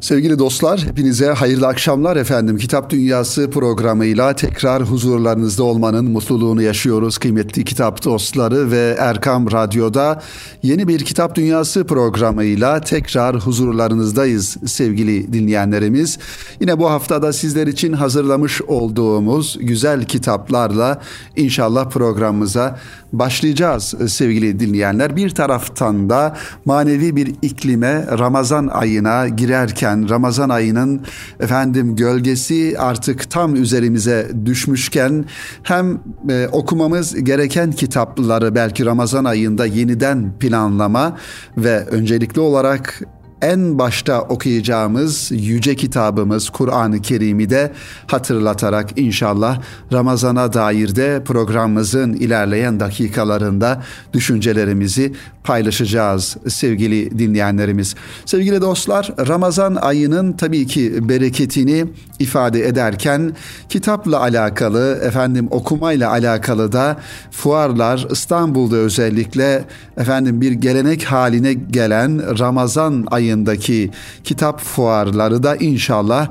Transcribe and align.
Sevgili 0.00 0.38
dostlar, 0.38 0.84
hepinize 0.84 1.26
hayırlı 1.26 1.66
akşamlar 1.66 2.16
efendim. 2.16 2.56
Kitap 2.56 2.90
Dünyası 2.90 3.50
programıyla 3.50 4.36
tekrar 4.36 4.82
huzurlarınızda 4.82 5.64
olmanın 5.64 6.04
mutluluğunu 6.10 6.62
yaşıyoruz 6.62 7.18
kıymetli 7.18 7.64
kitap 7.64 8.04
dostları 8.04 8.70
ve 8.70 8.96
Erkam 8.98 9.52
Radyo'da 9.52 10.22
yeni 10.62 10.88
bir 10.88 11.04
Kitap 11.04 11.34
Dünyası 11.34 11.84
programıyla 11.84 12.80
tekrar 12.80 13.36
huzurlarınızdayız 13.36 14.56
sevgili 14.66 15.32
dinleyenlerimiz. 15.32 16.18
Yine 16.60 16.78
bu 16.78 16.90
haftada 16.90 17.32
sizler 17.32 17.66
için 17.66 17.92
hazırlamış 17.92 18.62
olduğumuz 18.62 19.58
güzel 19.60 20.04
kitaplarla 20.04 21.00
inşallah 21.36 21.90
programımıza 21.90 22.78
başlayacağız 23.12 23.94
sevgili 24.08 24.60
dinleyenler. 24.60 25.16
Bir 25.16 25.30
taraftan 25.30 26.10
da 26.10 26.36
manevi 26.64 27.16
bir 27.16 27.34
iklime 27.42 28.06
Ramazan 28.18 28.66
ayına 28.66 29.28
girerken 29.28 29.93
Ramazan 30.02 30.48
ayının 30.48 31.00
efendim 31.40 31.96
gölgesi 31.96 32.76
artık 32.78 33.30
tam 33.30 33.54
üzerimize 33.54 34.30
düşmüşken 34.44 35.24
hem 35.62 36.00
e, 36.30 36.48
okumamız 36.52 37.24
gereken 37.24 37.72
kitapları 37.72 38.54
belki 38.54 38.86
Ramazan 38.86 39.24
ayında 39.24 39.66
yeniden 39.66 40.38
planlama 40.38 41.16
ve 41.56 41.86
öncelikli 41.86 42.40
olarak 42.40 43.00
en 43.44 43.78
başta 43.78 44.22
okuyacağımız 44.22 45.30
yüce 45.30 45.76
kitabımız 45.76 46.50
Kur'an-ı 46.50 47.02
Kerim'i 47.02 47.50
de 47.50 47.72
hatırlatarak 48.06 48.98
inşallah 48.98 49.60
Ramazan'a 49.92 50.52
dair 50.52 50.96
de 50.96 51.22
programımızın 51.24 52.12
ilerleyen 52.12 52.80
dakikalarında 52.80 53.82
düşüncelerimizi 54.12 55.12
paylaşacağız 55.44 56.36
sevgili 56.48 57.18
dinleyenlerimiz. 57.18 57.94
Sevgili 58.26 58.60
dostlar 58.60 59.10
Ramazan 59.28 59.74
ayının 59.74 60.32
tabii 60.32 60.66
ki 60.66 61.08
bereketini 61.08 61.86
ifade 62.18 62.66
ederken 62.66 63.36
kitapla 63.68 64.20
alakalı 64.20 65.00
efendim 65.02 65.48
okumayla 65.50 66.10
alakalı 66.10 66.72
da 66.72 66.96
fuarlar 67.30 68.06
İstanbul'da 68.10 68.76
özellikle 68.76 69.64
efendim 69.96 70.40
bir 70.40 70.52
gelenek 70.52 71.04
haline 71.04 71.52
gelen 71.52 72.38
Ramazan 72.38 73.06
ayındaki 73.10 73.90
kitap 74.24 74.60
fuarları 74.60 75.42
da 75.42 75.56
inşallah 75.56 76.28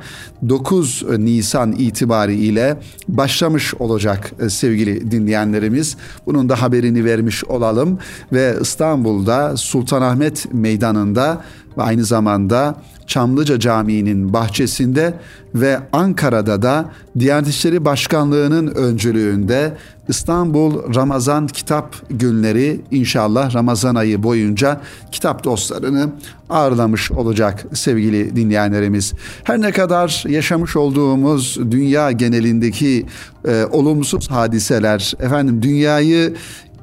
9 0.49 1.03
Nisan 1.17 1.71
itibariyle 1.71 2.77
başlamış 3.07 3.73
olacak 3.73 4.31
sevgili 4.49 5.11
dinleyenlerimiz. 5.11 5.97
Bunun 6.25 6.49
da 6.49 6.61
haberini 6.61 7.05
vermiş 7.05 7.43
olalım 7.43 7.99
ve 8.33 8.63
İstanbul'da 9.03 9.57
Sultanahmet 9.57 10.53
Meydanı'nda 10.53 11.41
ve 11.77 11.81
aynı 11.81 12.05
zamanda 12.05 12.75
Çamlıca 13.07 13.59
Camii'nin 13.59 14.33
bahçesinde 14.33 15.13
ve 15.55 15.79
Ankara'da 15.93 16.61
da 16.61 16.85
Diyanet 17.19 17.47
İşleri 17.47 17.85
Başkanlığı'nın 17.85 18.67
öncülüğünde 18.67 19.77
İstanbul 20.07 20.95
Ramazan 20.95 21.47
Kitap 21.47 21.95
Günleri 22.09 22.81
inşallah 22.91 23.55
Ramazan 23.55 23.95
ayı 23.95 24.23
boyunca 24.23 24.81
kitap 25.11 25.43
dostlarını 25.43 26.09
ağırlamış 26.49 27.11
olacak 27.11 27.65
sevgili 27.73 28.35
dinleyenlerimiz. 28.35 29.13
Her 29.43 29.61
ne 29.61 29.71
kadar 29.71 30.23
yaşamış 30.27 30.75
olduğumuz 30.75 31.57
dünya 31.71 32.11
genelindeki 32.11 33.05
e, 33.47 33.65
olumsuz 33.71 34.31
hadiseler 34.31 35.13
efendim 35.19 35.61
dünyayı 35.61 36.33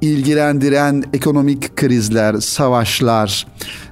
ilgilendiren 0.00 1.04
ekonomik 1.12 1.76
krizler, 1.76 2.34
savaşlar, 2.34 3.46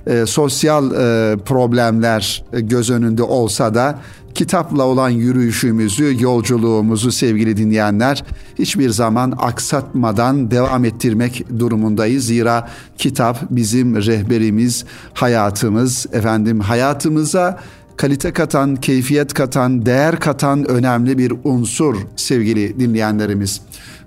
e, 0.06 0.26
sosyal 0.26 0.90
e, 0.90 1.36
problemler 1.36 2.44
göz 2.52 2.90
önünde 2.90 3.22
olsa 3.22 3.74
da 3.74 3.98
kitapla 4.34 4.82
olan 4.84 5.10
yürüyüşümüzü, 5.10 6.16
yolculuğumuzu 6.20 7.12
sevgili 7.12 7.56
dinleyenler 7.56 8.24
hiçbir 8.58 8.90
zaman 8.90 9.34
aksatmadan 9.38 10.50
devam 10.50 10.84
ettirmek 10.84 11.44
durumundayız. 11.58 12.26
Zira 12.26 12.68
kitap 12.98 13.38
bizim 13.50 13.96
rehberimiz, 13.96 14.84
hayatımız, 15.14 16.06
efendim 16.12 16.60
hayatımıza 16.60 17.58
kalite 17.96 18.32
katan, 18.32 18.76
keyfiyet 18.76 19.34
katan, 19.34 19.86
değer 19.86 20.20
katan 20.20 20.68
önemli 20.68 21.18
bir 21.18 21.32
unsur 21.44 21.96
sevgili 22.16 22.80
dinleyenlerimiz. 22.80 23.60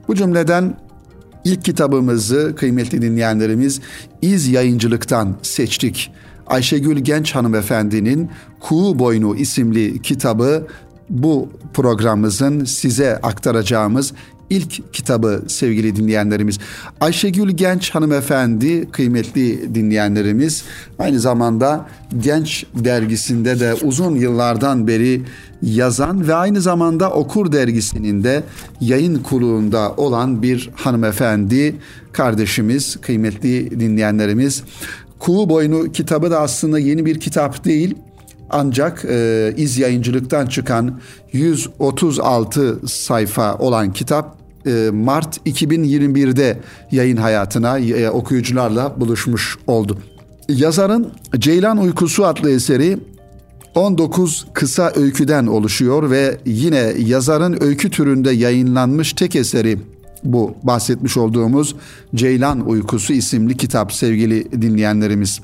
Bu 0.07 0.16
cümleden 0.16 0.75
İlk 1.46 1.66
kitabımızı 1.66 2.53
kıymetli 2.56 3.02
dinleyenlerimiz 3.02 3.81
İz 4.22 4.47
Yayıncılık'tan 4.47 5.35
seçtik. 5.41 6.12
Ayşegül 6.47 7.00
Genç 7.00 7.35
hanımefendinin 7.35 8.29
Kuğu 8.59 9.00
Boynu 9.00 9.35
isimli 9.35 10.02
kitabı 10.02 10.68
bu 11.09 11.50
programımızın 11.74 12.66
size 12.66 13.18
aktaracağımız 13.18 14.13
ilk 14.51 14.94
kitabı 14.94 15.44
sevgili 15.47 15.95
dinleyenlerimiz. 15.95 16.57
Ayşegül 17.01 17.51
Genç 17.51 17.89
hanımefendi 17.89 18.91
kıymetli 18.91 19.75
dinleyenlerimiz 19.75 20.63
aynı 21.00 21.19
zamanda 21.19 21.88
Genç 22.19 22.66
dergisinde 22.75 23.59
de 23.59 23.73
uzun 23.73 24.16
yıllardan 24.16 24.88
beri 24.88 25.22
yazan 25.61 26.28
ve 26.28 26.35
aynı 26.35 26.61
zamanda 26.61 27.11
Okur 27.11 27.51
dergisinin 27.51 28.23
de 28.23 28.44
yayın 28.81 29.16
kurulunda 29.23 29.94
olan 29.97 30.41
bir 30.41 30.69
hanımefendi 30.75 31.75
kardeşimiz, 32.11 32.97
kıymetli 33.01 33.79
dinleyenlerimiz. 33.79 34.63
Kuğu 35.19 35.50
Boynu 35.50 35.91
kitabı 35.91 36.31
da 36.31 36.40
aslında 36.40 36.79
yeni 36.79 37.06
bir 37.06 37.19
kitap 37.19 37.66
değil. 37.66 37.95
Ancak 38.50 39.06
e, 39.09 39.53
iz 39.57 39.78
yayıncılıktan 39.78 40.47
çıkan 40.47 41.00
136 41.31 42.88
sayfa 42.88 43.56
olan 43.56 43.94
kitap 43.94 44.41
Mart 44.91 45.47
2021'de 45.47 46.57
yayın 46.91 47.17
hayatına 47.17 47.79
e, 47.79 48.09
okuyucularla 48.09 48.95
buluşmuş 48.99 49.57
oldu. 49.67 49.97
Yazarın 50.49 51.11
Ceylan 51.39 51.77
Uykusu 51.77 52.25
adlı 52.25 52.51
eseri 52.51 52.97
19 53.75 54.47
kısa 54.53 54.91
öyküden 54.95 55.47
oluşuyor 55.47 56.09
ve 56.09 56.38
yine 56.45 56.94
yazarın 56.97 57.57
öykü 57.61 57.89
türünde 57.89 58.31
yayınlanmış 58.31 59.13
tek 59.13 59.35
eseri 59.35 59.79
bu 60.23 60.55
bahsetmiş 60.63 61.17
olduğumuz 61.17 61.75
Ceylan 62.16 62.69
Uykusu 62.69 63.13
isimli 63.13 63.57
kitap 63.57 63.93
sevgili 63.93 64.61
dinleyenlerimiz. 64.61 65.41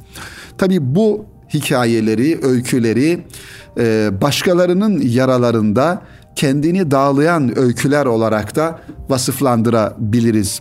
Tabi 0.57 0.95
bu 0.95 1.25
hikayeleri, 1.53 2.39
öyküleri 2.41 3.23
e, 3.79 4.09
başkalarının 4.21 5.01
yaralarında 5.01 6.01
kendini 6.37 6.91
dağlayan 6.91 7.59
öyküler 7.59 8.05
olarak 8.05 8.55
da 8.55 8.79
vasıflandırabiliriz. 9.09 10.59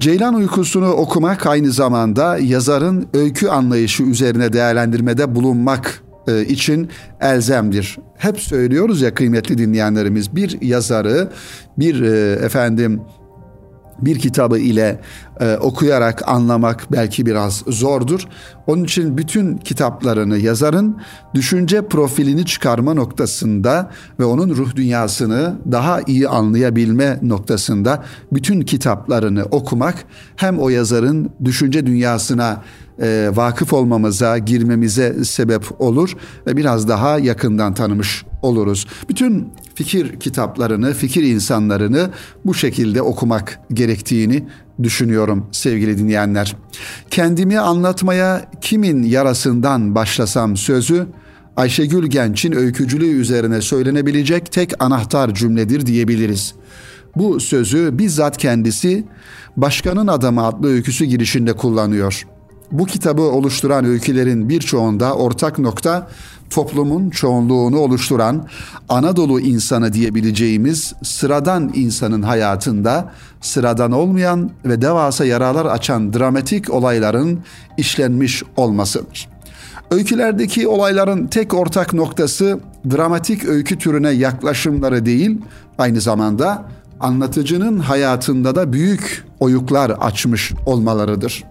Ceylan 0.00 0.34
uykusunu 0.34 0.90
okumak 0.90 1.46
aynı 1.46 1.72
zamanda 1.72 2.38
yazarın 2.38 3.06
öykü 3.14 3.48
anlayışı 3.48 4.02
üzerine 4.02 4.52
değerlendirmede 4.52 5.34
bulunmak 5.34 6.02
e, 6.28 6.44
için 6.44 6.88
elzemdir. 7.20 7.98
Hep 8.16 8.40
söylüyoruz 8.40 9.00
ya 9.00 9.14
kıymetli 9.14 9.58
dinleyenlerimiz 9.58 10.36
bir 10.36 10.58
yazarı 10.62 11.28
bir 11.78 12.02
e, 12.02 12.32
efendim 12.44 13.00
bir 13.98 14.18
kitabı 14.18 14.58
ile 14.58 15.00
e, 15.40 15.56
okuyarak 15.56 16.28
anlamak 16.28 16.92
belki 16.92 17.26
biraz 17.26 17.62
zordur. 17.66 18.28
Onun 18.66 18.84
için 18.84 19.18
bütün 19.18 19.56
kitaplarını 19.56 20.38
yazarın 20.38 20.96
düşünce 21.34 21.88
profilini 21.88 22.46
çıkarma 22.46 22.94
noktasında 22.94 23.90
ve 24.20 24.24
onun 24.24 24.50
ruh 24.50 24.76
dünyasını 24.76 25.56
daha 25.72 26.00
iyi 26.06 26.28
anlayabilme 26.28 27.18
noktasında 27.22 28.04
bütün 28.32 28.60
kitaplarını 28.60 29.44
okumak 29.50 30.04
hem 30.36 30.58
o 30.58 30.68
yazarın 30.68 31.30
düşünce 31.44 31.86
dünyasına 31.86 32.62
e, 33.00 33.30
vakıf 33.34 33.72
olmamıza, 33.72 34.38
girmemize 34.38 35.24
sebep 35.24 35.80
olur 35.80 36.16
ve 36.46 36.56
biraz 36.56 36.88
daha 36.88 37.18
yakından 37.18 37.74
tanımış 37.74 38.24
oluruz. 38.42 38.86
Bütün 39.08 39.48
fikir 39.74 40.20
kitaplarını, 40.20 40.94
fikir 40.94 41.22
insanlarını 41.22 42.10
bu 42.44 42.54
şekilde 42.54 43.02
okumak 43.02 43.60
gerektiğini 43.72 44.44
düşünüyorum 44.82 45.46
sevgili 45.52 45.98
dinleyenler. 45.98 46.56
Kendimi 47.10 47.58
anlatmaya 47.58 48.50
kimin 48.60 49.02
yarasından 49.02 49.94
başlasam 49.94 50.56
sözü 50.56 51.06
Ayşegül 51.56 52.06
Genç'in 52.06 52.52
öykücülüğü 52.52 53.20
üzerine 53.20 53.60
söylenebilecek 53.60 54.52
tek 54.52 54.82
anahtar 54.82 55.34
cümledir 55.34 55.86
diyebiliriz. 55.86 56.54
Bu 57.16 57.40
sözü 57.40 57.98
bizzat 57.98 58.36
kendisi 58.36 59.04
Başkanın 59.56 60.06
Adamı 60.06 60.44
adlı 60.46 60.68
öyküsü 60.68 61.04
girişinde 61.04 61.52
kullanıyor. 61.52 62.26
Bu 62.72 62.86
kitabı 62.86 63.22
oluşturan 63.22 63.84
öykülerin 63.84 64.48
birçoğunda 64.48 65.14
ortak 65.14 65.58
nokta 65.58 66.08
toplumun 66.50 67.10
çoğunluğunu 67.10 67.78
oluşturan 67.78 68.48
Anadolu 68.88 69.40
insanı 69.40 69.92
diyebileceğimiz 69.92 70.92
sıradan 71.02 71.70
insanın 71.74 72.22
hayatında 72.22 73.12
sıradan 73.40 73.92
olmayan 73.92 74.50
ve 74.64 74.82
devasa 74.82 75.24
yaralar 75.24 75.66
açan 75.66 76.12
dramatik 76.12 76.70
olayların 76.70 77.40
işlenmiş 77.76 78.42
olmasıdır. 78.56 79.28
Öykülerdeki 79.90 80.68
olayların 80.68 81.26
tek 81.26 81.54
ortak 81.54 81.94
noktası 81.94 82.60
dramatik 82.90 83.44
öykü 83.44 83.78
türüne 83.78 84.10
yaklaşımları 84.10 85.06
değil, 85.06 85.40
aynı 85.78 86.00
zamanda 86.00 86.64
anlatıcının 87.00 87.78
hayatında 87.78 88.54
da 88.54 88.72
büyük 88.72 89.24
oyuklar 89.40 89.90
açmış 89.90 90.52
olmalarıdır. 90.66 91.44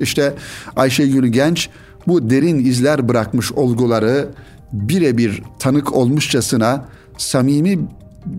İşte 0.00 0.34
Ayşegül 0.76 1.26
Genç 1.26 1.68
bu 2.06 2.30
derin 2.30 2.64
izler 2.64 3.08
bırakmış 3.08 3.52
olguları 3.52 4.28
birebir 4.72 5.42
tanık 5.58 5.92
olmuşçasına 5.92 6.84
samimi 7.18 7.78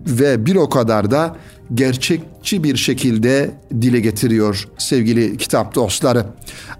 ve 0.06 0.46
bir 0.46 0.56
o 0.56 0.68
kadar 0.68 1.10
da 1.10 1.36
gerçekçi 1.74 2.64
bir 2.64 2.76
şekilde 2.76 3.50
dile 3.80 4.00
getiriyor 4.00 4.68
sevgili 4.78 5.36
kitap 5.36 5.74
dostları. 5.74 6.24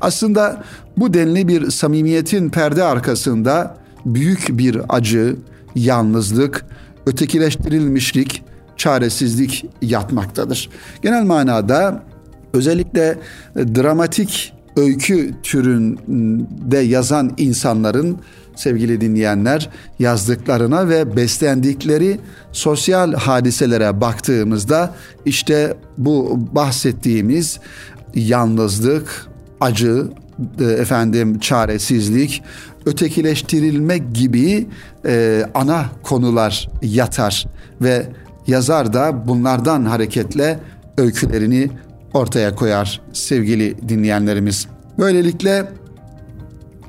Aslında 0.01 0.65
bu 0.97 1.15
denli 1.15 1.49
bir 1.49 1.71
samimiyetin 1.71 2.51
perde 2.51 2.85
arkasında 2.85 3.77
büyük 4.07 4.49
bir 4.59 4.81
acı, 4.89 5.37
yalnızlık, 5.75 6.67
ötekileştirilmişlik, 7.07 8.43
çaresizlik 8.77 9.65
yatmaktadır. 9.83 10.71
Genel 11.03 11.25
manada 11.25 12.03
özellikle 12.53 13.19
dramatik 13.57 14.53
öykü 14.77 15.35
türünde 15.43 16.79
yazan 16.79 17.33
insanların 17.37 18.19
sevgili 18.57 19.01
dinleyenler 19.01 19.71
yazdıklarına 19.99 20.89
ve 20.89 21.17
beslendikleri 21.17 22.21
sosyal 22.53 23.13
hadiselere 23.13 24.01
baktığımızda 24.01 24.95
işte 25.25 25.77
bu 25.99 26.39
bahsettiğimiz 26.53 27.61
yalnızlık, 28.15 29.27
acı, 29.61 30.07
e, 30.61 30.65
efendim 30.65 31.39
çaresizlik, 31.39 32.43
ötekileştirilme 32.87 33.99
gibi 33.99 34.67
e, 35.07 35.45
ana 35.55 35.87
konular 36.03 36.69
yatar 36.83 37.47
ve 37.81 38.07
yazar 38.47 38.93
da 38.93 39.29
bunlardan 39.29 39.85
hareketle 39.85 40.59
öykülerini 40.99 41.71
ortaya 42.15 42.55
koyar 42.55 43.01
sevgili 43.13 43.89
dinleyenlerimiz. 43.89 44.67
Böylelikle 44.99 45.69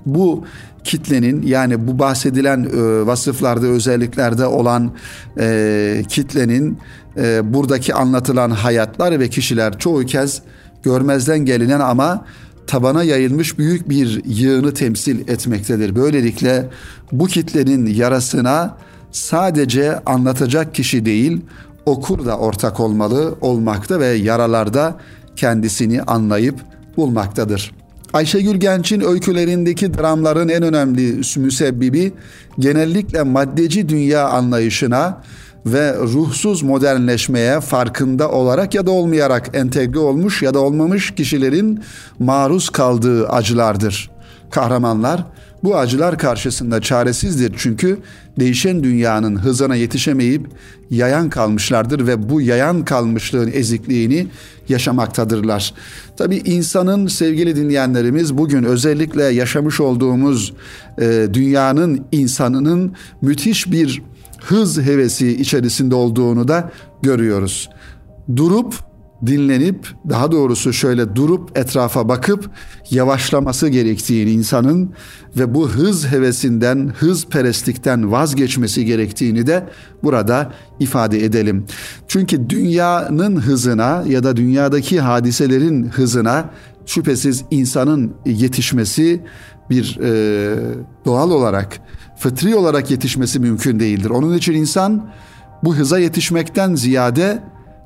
bu 0.06 0.46
kitlenin 0.84 1.42
yani 1.42 1.88
bu 1.88 2.00
bahsedilen 2.00 2.64
e, 2.64 3.06
vasıflarda 3.06 3.68
özelliklerde 3.68 4.46
olan 4.46 4.92
e, 5.40 6.04
kitlenin 6.10 6.78
e, 7.18 7.54
buradaki 7.54 7.94
anlatılan 7.94 8.52
hayatlar 8.52 9.20
ve 9.20 9.30
kişiler 9.30 9.80
çoğu 9.80 10.06
kez 10.06 10.42
görmezden 10.84 11.40
gelinen 11.40 11.80
ama 11.80 12.26
tabana 12.68 13.04
yayılmış 13.04 13.58
büyük 13.58 13.90
bir 13.90 14.22
yığını 14.26 14.74
temsil 14.74 15.20
etmektedir. 15.28 15.96
Böylelikle 15.96 16.70
bu 17.12 17.28
kitlenin 17.28 17.86
yarasına 17.86 18.78
sadece 19.12 20.00
anlatacak 20.06 20.76
kişi 20.76 21.06
değil, 21.06 21.42
okur 21.86 22.26
da 22.26 22.38
ortak 22.38 22.80
olmalı, 22.80 23.36
olmakta 23.42 24.00
ve 24.00 24.06
yaralarda 24.08 24.96
kendisini 25.36 26.02
anlayıp 26.02 26.56
bulmaktadır. 26.98 27.72
Ayşegül 28.14 28.56
Genç'in 28.56 29.02
öykülerindeki 29.02 29.94
dramların 29.94 30.50
en 30.50 30.64
önemli 30.64 31.22
müsebbibi 31.38 32.14
genellikle 32.60 33.24
maddeci 33.24 33.90
dünya 33.90 34.28
anlayışına 34.28 35.22
ve 35.66 35.96
ruhsuz 35.98 36.64
modernleşmeye 36.64 37.60
farkında 37.60 38.32
olarak 38.32 38.76
ya 38.76 38.86
da 38.86 38.92
olmayarak 38.92 39.50
entegre 39.54 40.00
olmuş 40.00 40.42
ya 40.42 40.54
da 40.54 40.60
olmamış 40.60 41.16
kişilerin 41.16 41.84
maruz 42.20 42.70
kaldığı 42.70 43.30
acılardır. 43.30 44.12
Kahramanlar 44.50 45.24
bu 45.64 45.78
acılar 45.78 46.18
karşısında 46.18 46.82
çaresizdir 46.82 47.54
çünkü 47.58 48.00
değişen 48.40 48.84
dünyanın 48.84 49.36
hızına 49.36 49.76
yetişemeyip 49.76 50.48
yayan 50.90 51.30
kalmışlardır 51.30 52.08
ve 52.08 52.30
bu 52.30 52.42
yayan 52.42 52.86
kalmışlığın 52.86 53.52
ezikliğini 53.54 54.28
yaşamaktadırlar. 54.70 55.74
Tabi 56.18 56.36
insanın 56.36 57.08
sevgili 57.08 57.56
dinleyenlerimiz 57.56 58.38
bugün 58.38 58.64
özellikle 58.64 59.24
yaşamış 59.24 59.80
olduğumuz 59.80 60.54
e, 61.02 61.28
dünyanın 61.34 62.06
insanının 62.12 62.94
müthiş 63.22 63.72
bir 63.72 64.02
hız 64.40 64.82
hevesi 64.82 65.42
içerisinde 65.42 65.96
olduğunu 65.96 66.48
da 66.48 66.72
görüyoruz. 67.02 67.70
Durup 68.36 68.76
dinlenip 69.26 69.88
daha 70.10 70.32
doğrusu 70.32 70.74
şöyle 70.74 71.16
durup 71.16 71.58
etrafa 71.58 72.10
bakıp 72.10 72.50
yavaşlaması 72.92 73.68
gerektiğini 73.68 74.32
insanın 74.32 74.94
ve 75.38 75.54
bu 75.54 75.70
hız 75.70 76.12
hevesinden, 76.12 76.94
hız 77.00 77.26
perestlikten 77.26 78.12
vazgeçmesi 78.12 78.86
gerektiğini 78.86 79.48
de 79.48 79.70
burada 80.04 80.52
ifade 80.80 81.26
edelim. 81.26 81.66
Çünkü 82.08 82.50
dünyanın 82.50 83.36
hızına 83.42 84.04
ya 84.08 84.24
da 84.24 84.38
dünyadaki 84.38 85.00
hadiselerin 85.00 85.90
hızına 85.90 86.50
şüphesiz 86.86 87.44
insanın 87.52 88.14
yetişmesi 88.26 89.22
bir 89.70 90.00
e, 90.02 90.56
doğal 91.06 91.32
olarak, 91.32 91.80
fıtri 92.18 92.56
olarak 92.56 92.92
yetişmesi 92.92 93.40
mümkün 93.40 93.80
değildir. 93.80 94.10
Onun 94.10 94.38
için 94.38 94.54
insan 94.54 95.10
bu 95.64 95.76
hıza 95.76 96.00
yetişmekten 96.00 96.76
ziyade 96.76 97.44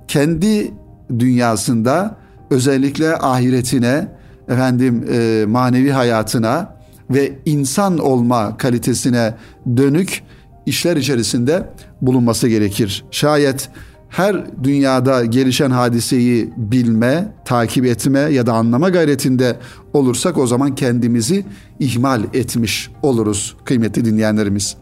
kendi 0.08 0.74
dünyasında 1.20 2.18
özellikle 2.50 3.18
ahiretine, 3.18 4.08
efendim 4.48 5.06
e, 5.12 5.46
manevi 5.48 5.92
hayatına 5.92 6.78
ve 7.10 7.40
insan 7.46 7.98
olma 7.98 8.58
kalitesine 8.58 9.34
dönük 9.78 10.24
işler 10.66 10.98
içerisinde 10.98 11.70
bulunması 12.02 12.48
gerekir. 12.48 13.06
Şayet 13.12 13.70
her 14.10 14.64
dünyada 14.64 15.26
gelişen 15.26 15.72
hadiseyi 15.72 16.54
bilme, 16.58 17.34
takip 17.46 17.86
etme 17.86 18.20
ya 18.20 18.46
da 18.46 18.54
anlama 18.54 18.90
gayretinde 18.90 19.56
olursak 19.94 20.38
o 20.38 20.48
zaman 20.48 20.76
kendimizi 20.76 21.46
ihmal 21.80 22.24
etmiş 22.34 22.92
oluruz 23.04 23.56
kıymetli 23.66 24.06
dinleyenlerimiz. 24.06 24.78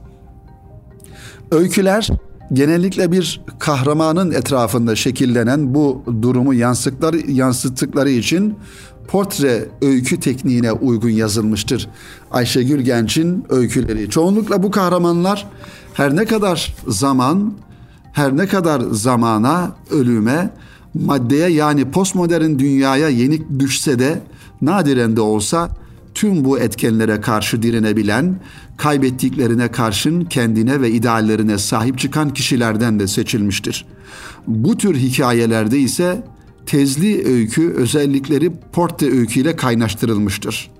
Öyküler 1.51 2.09
genellikle 2.53 3.11
bir 3.11 3.41
kahramanın 3.59 4.31
etrafında 4.31 4.95
şekillenen 4.95 5.75
bu 5.75 6.03
durumu 6.21 6.53
yansıttıkları, 6.53 7.31
yansıttıkları 7.31 8.09
için 8.09 8.55
portre 9.07 9.65
öykü 9.81 10.19
tekniğine 10.19 10.71
uygun 10.71 11.09
yazılmıştır. 11.09 11.89
Ayşegül 12.31 12.81
Genç'in 12.81 13.45
öyküleri. 13.49 14.09
Çoğunlukla 14.09 14.63
bu 14.63 14.71
kahramanlar 14.71 15.47
her 15.93 16.15
ne 16.15 16.25
kadar 16.25 16.75
zaman, 16.87 17.53
her 18.13 18.37
ne 18.37 18.47
kadar 18.47 18.81
zamana, 18.91 19.75
ölüme, 19.91 20.49
maddeye 20.93 21.49
yani 21.49 21.91
postmodern 21.91 22.59
dünyaya 22.59 23.09
yenik 23.09 23.59
düşse 23.59 23.99
de 23.99 24.21
nadiren 24.61 25.15
de 25.15 25.21
olsa 25.21 25.69
tüm 26.15 26.45
bu 26.45 26.59
etkenlere 26.59 27.21
karşı 27.21 27.61
direnebilen, 27.61 28.39
kaybettiklerine 28.77 29.71
karşın 29.71 30.21
kendine 30.21 30.81
ve 30.81 30.91
ideallerine 30.91 31.57
sahip 31.57 31.99
çıkan 31.99 32.33
kişilerden 32.33 32.99
de 32.99 33.07
seçilmiştir. 33.07 33.85
Bu 34.47 34.77
tür 34.77 34.95
hikayelerde 34.95 35.79
ise 35.79 36.23
tezli 36.65 37.27
öykü 37.27 37.73
özellikleri 37.73 38.51
portre 38.71 39.11
öyküyle 39.11 39.55
kaynaştırılmıştır. 39.55 40.71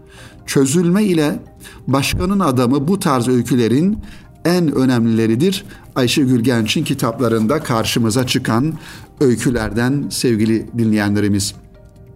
Çözülme 0.46 1.04
ile 1.04 1.40
başkanın 1.88 2.40
adamı 2.40 2.88
bu 2.88 3.00
tarz 3.00 3.28
öykülerin 3.28 3.98
en 4.46 4.76
önemlileridir. 4.76 5.66
Ayşegül 5.96 6.40
Genç'in 6.40 6.84
kitaplarında 6.84 7.60
karşımıza 7.60 8.28
çıkan 8.28 8.74
öykülerden 9.22 10.06
sevgili 10.10 10.68
dinleyenlerimiz. 10.78 11.54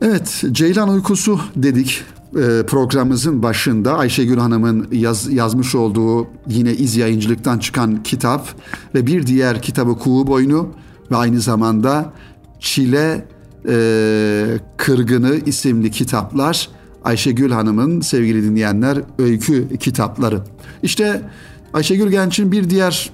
Evet, 0.01 0.43
Ceylan 0.51 0.89
Uykusu 0.89 1.39
dedik 1.55 2.03
programımızın 2.67 3.43
başında 3.43 3.98
Ayşegül 3.98 4.38
Hanım'ın 4.38 4.88
yaz, 4.91 5.33
yazmış 5.33 5.75
olduğu 5.75 6.27
yine 6.48 6.74
iz 6.74 6.98
yayıncılıktan 6.98 7.59
çıkan 7.59 8.03
kitap 8.03 8.48
ve 8.95 9.07
bir 9.07 9.27
diğer 9.27 9.62
kitabı 9.62 9.98
Kuğu 9.98 10.27
Boynu 10.27 10.69
ve 11.12 11.15
aynı 11.15 11.41
zamanda 11.41 12.13
Çile 12.59 13.27
e, 13.69 14.45
Kırgını 14.77 15.36
isimli 15.45 15.91
kitaplar 15.91 16.69
Ayşegül 17.03 17.51
Hanım'ın 17.51 18.01
sevgili 18.01 18.43
dinleyenler 18.43 18.98
öykü 19.19 19.77
kitapları. 19.77 20.41
İşte 20.83 21.21
Ayşegül 21.74 22.12
Genç'in 22.12 22.51
bir 22.51 22.69
diğer 22.69 23.12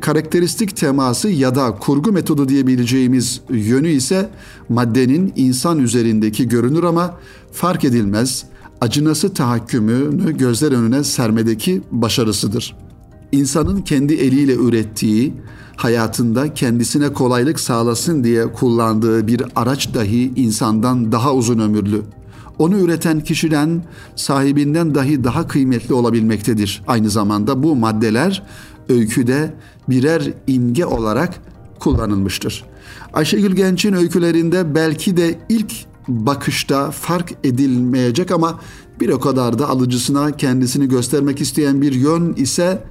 karakteristik 0.00 0.76
teması 0.76 1.28
ya 1.28 1.54
da 1.54 1.70
kurgu 1.70 2.12
metodu 2.12 2.48
diyebileceğimiz 2.48 3.40
yönü 3.50 3.88
ise 3.88 4.28
maddenin 4.68 5.32
insan 5.36 5.78
üzerindeki 5.78 6.48
görünür 6.48 6.84
ama 6.84 7.18
fark 7.52 7.84
edilmez 7.84 8.44
acınası 8.80 9.34
tahakkümünü 9.34 10.36
gözler 10.36 10.72
önüne 10.72 11.04
sermedeki 11.04 11.82
başarısıdır. 11.90 12.76
İnsanın 13.32 13.82
kendi 13.82 14.14
eliyle 14.14 14.54
ürettiği, 14.54 15.34
hayatında 15.76 16.54
kendisine 16.54 17.12
kolaylık 17.12 17.60
sağlasın 17.60 18.24
diye 18.24 18.52
kullandığı 18.52 19.26
bir 19.26 19.42
araç 19.56 19.94
dahi 19.94 20.32
insandan 20.36 21.12
daha 21.12 21.34
uzun 21.34 21.58
ömürlü. 21.58 22.02
onu 22.58 22.78
üreten 22.78 23.20
kişiden 23.20 23.82
sahibinden 24.16 24.94
dahi 24.94 25.24
daha 25.24 25.48
kıymetli 25.48 25.94
olabilmektedir. 25.94 26.82
Aynı 26.86 27.10
zamanda 27.10 27.62
bu 27.62 27.76
maddeler 27.76 28.42
öyküde 28.88 29.54
birer 29.88 30.32
imge 30.46 30.86
olarak 30.86 31.40
kullanılmıştır. 31.78 32.64
Ayşegül 33.12 33.56
Genç'in 33.56 33.92
öykülerinde 33.92 34.74
belki 34.74 35.16
de 35.16 35.38
ilk 35.48 35.72
bakışta 36.08 36.90
fark 36.90 37.34
edilmeyecek 37.44 38.30
ama 38.30 38.60
bir 39.00 39.08
o 39.08 39.20
kadar 39.20 39.58
da 39.58 39.68
alıcısına 39.68 40.36
kendisini 40.36 40.88
göstermek 40.88 41.40
isteyen 41.40 41.82
bir 41.82 41.92
yön 41.92 42.34
ise 42.34 42.84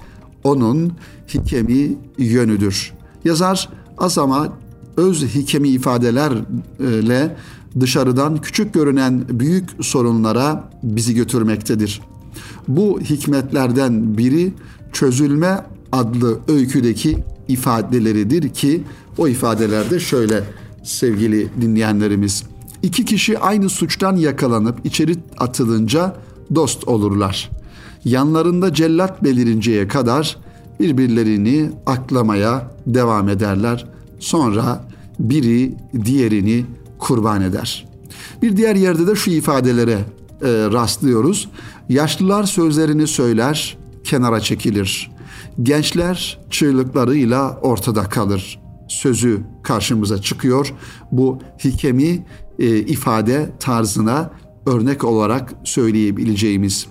onun 0.44 0.92
hikemi 1.34 1.96
yönüdür. 2.18 2.92
Yazar 3.24 3.68
az 3.98 4.18
ama 4.18 4.48
öz 4.96 5.24
hikemi 5.24 5.68
ifadelerle 5.68 7.36
dışarıdan 7.80 8.36
küçük 8.36 8.74
görünen 8.74 9.24
büyük 9.28 9.70
sorunlara 9.80 10.70
bizi 10.82 11.14
götürmektedir. 11.14 12.00
Bu 12.68 13.00
hikmetlerden 13.00 14.18
biri 14.18 14.52
çözülme 14.92 15.64
adlı 15.92 16.38
öyküdeki 16.48 17.18
ifadeleridir 17.48 18.48
ki 18.48 18.82
o 19.18 19.28
ifadelerde 19.28 20.00
şöyle 20.00 20.44
sevgili 20.84 21.48
dinleyenlerimiz. 21.60 22.44
İki 22.82 23.04
kişi 23.04 23.38
aynı 23.38 23.68
suçtan 23.68 24.16
yakalanıp 24.16 24.86
içeri 24.86 25.16
atılınca 25.38 26.16
dost 26.54 26.88
olurlar. 26.88 27.50
Yanlarında 28.04 28.74
cellat 28.74 29.24
belirinceye 29.24 29.88
kadar 29.88 30.36
birbirlerini 30.80 31.70
aklamaya 31.86 32.70
devam 32.86 33.28
ederler. 33.28 33.86
Sonra 34.18 34.84
biri 35.18 35.74
diğerini 36.04 36.66
kurban 36.98 37.42
eder. 37.42 37.86
Bir 38.42 38.56
diğer 38.56 38.76
yerde 38.76 39.06
de 39.06 39.14
şu 39.14 39.30
ifadelere 39.30 39.92
e, 39.92 40.48
rastlıyoruz. 40.72 41.48
Yaşlılar 41.88 42.44
sözlerini 42.44 43.06
söyler, 43.06 43.78
kenara 44.04 44.40
çekilir. 44.40 45.11
Gençler 45.62 46.40
çığlıklarıyla 46.50 47.58
ortada 47.62 48.02
kalır. 48.02 48.60
Sözü 48.88 49.40
karşımıza 49.62 50.22
çıkıyor. 50.22 50.74
Bu 51.12 51.38
hikemi 51.64 52.26
e, 52.58 52.76
ifade 52.78 53.52
tarzına 53.60 54.30
örnek 54.66 55.04
olarak 55.04 55.54
söyleyebileceğimiz. 55.64 56.86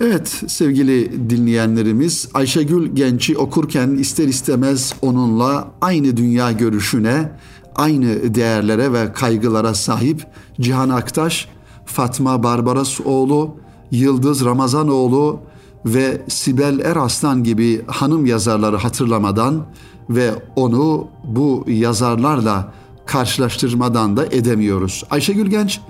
Evet 0.00 0.42
sevgili 0.46 1.30
dinleyenlerimiz 1.30 2.28
Ayşegül 2.34 2.94
Genç'i 2.94 3.38
okurken 3.38 3.90
ister 3.90 4.28
istemez 4.28 4.94
onunla 5.02 5.70
aynı 5.80 6.16
dünya 6.16 6.52
görüşüne, 6.52 7.32
aynı 7.74 8.34
değerlere 8.34 8.92
ve 8.92 9.12
kaygılara 9.12 9.74
sahip 9.74 10.26
Cihan 10.60 10.88
Aktaş, 10.88 11.48
Fatma 11.84 12.42
Barbarasoğlu, 12.42 13.56
Yıldız 13.90 14.44
Ramazanoğlu 14.44 15.40
ve 15.86 16.22
Sibel 16.28 16.78
Eraslan 16.78 17.44
gibi 17.44 17.84
hanım 17.86 18.26
yazarları 18.26 18.76
hatırlamadan 18.76 19.66
ve 20.10 20.30
onu 20.56 21.08
bu 21.24 21.64
yazarlarla 21.68 22.72
karşılaştırmadan 23.06 24.16
da 24.16 24.26
edemiyoruz. 24.26 25.04
Ayşegül 25.10 25.46
Genç 25.46 25.80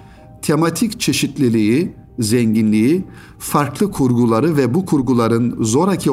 tematik 0.42 1.00
çeşitliliği, 1.00 1.92
zenginliği, 2.18 3.04
farklı 3.38 3.90
kurguları 3.90 4.56
ve 4.56 4.74
bu 4.74 4.86
kurguların 4.86 5.64
zoraki 5.64 6.10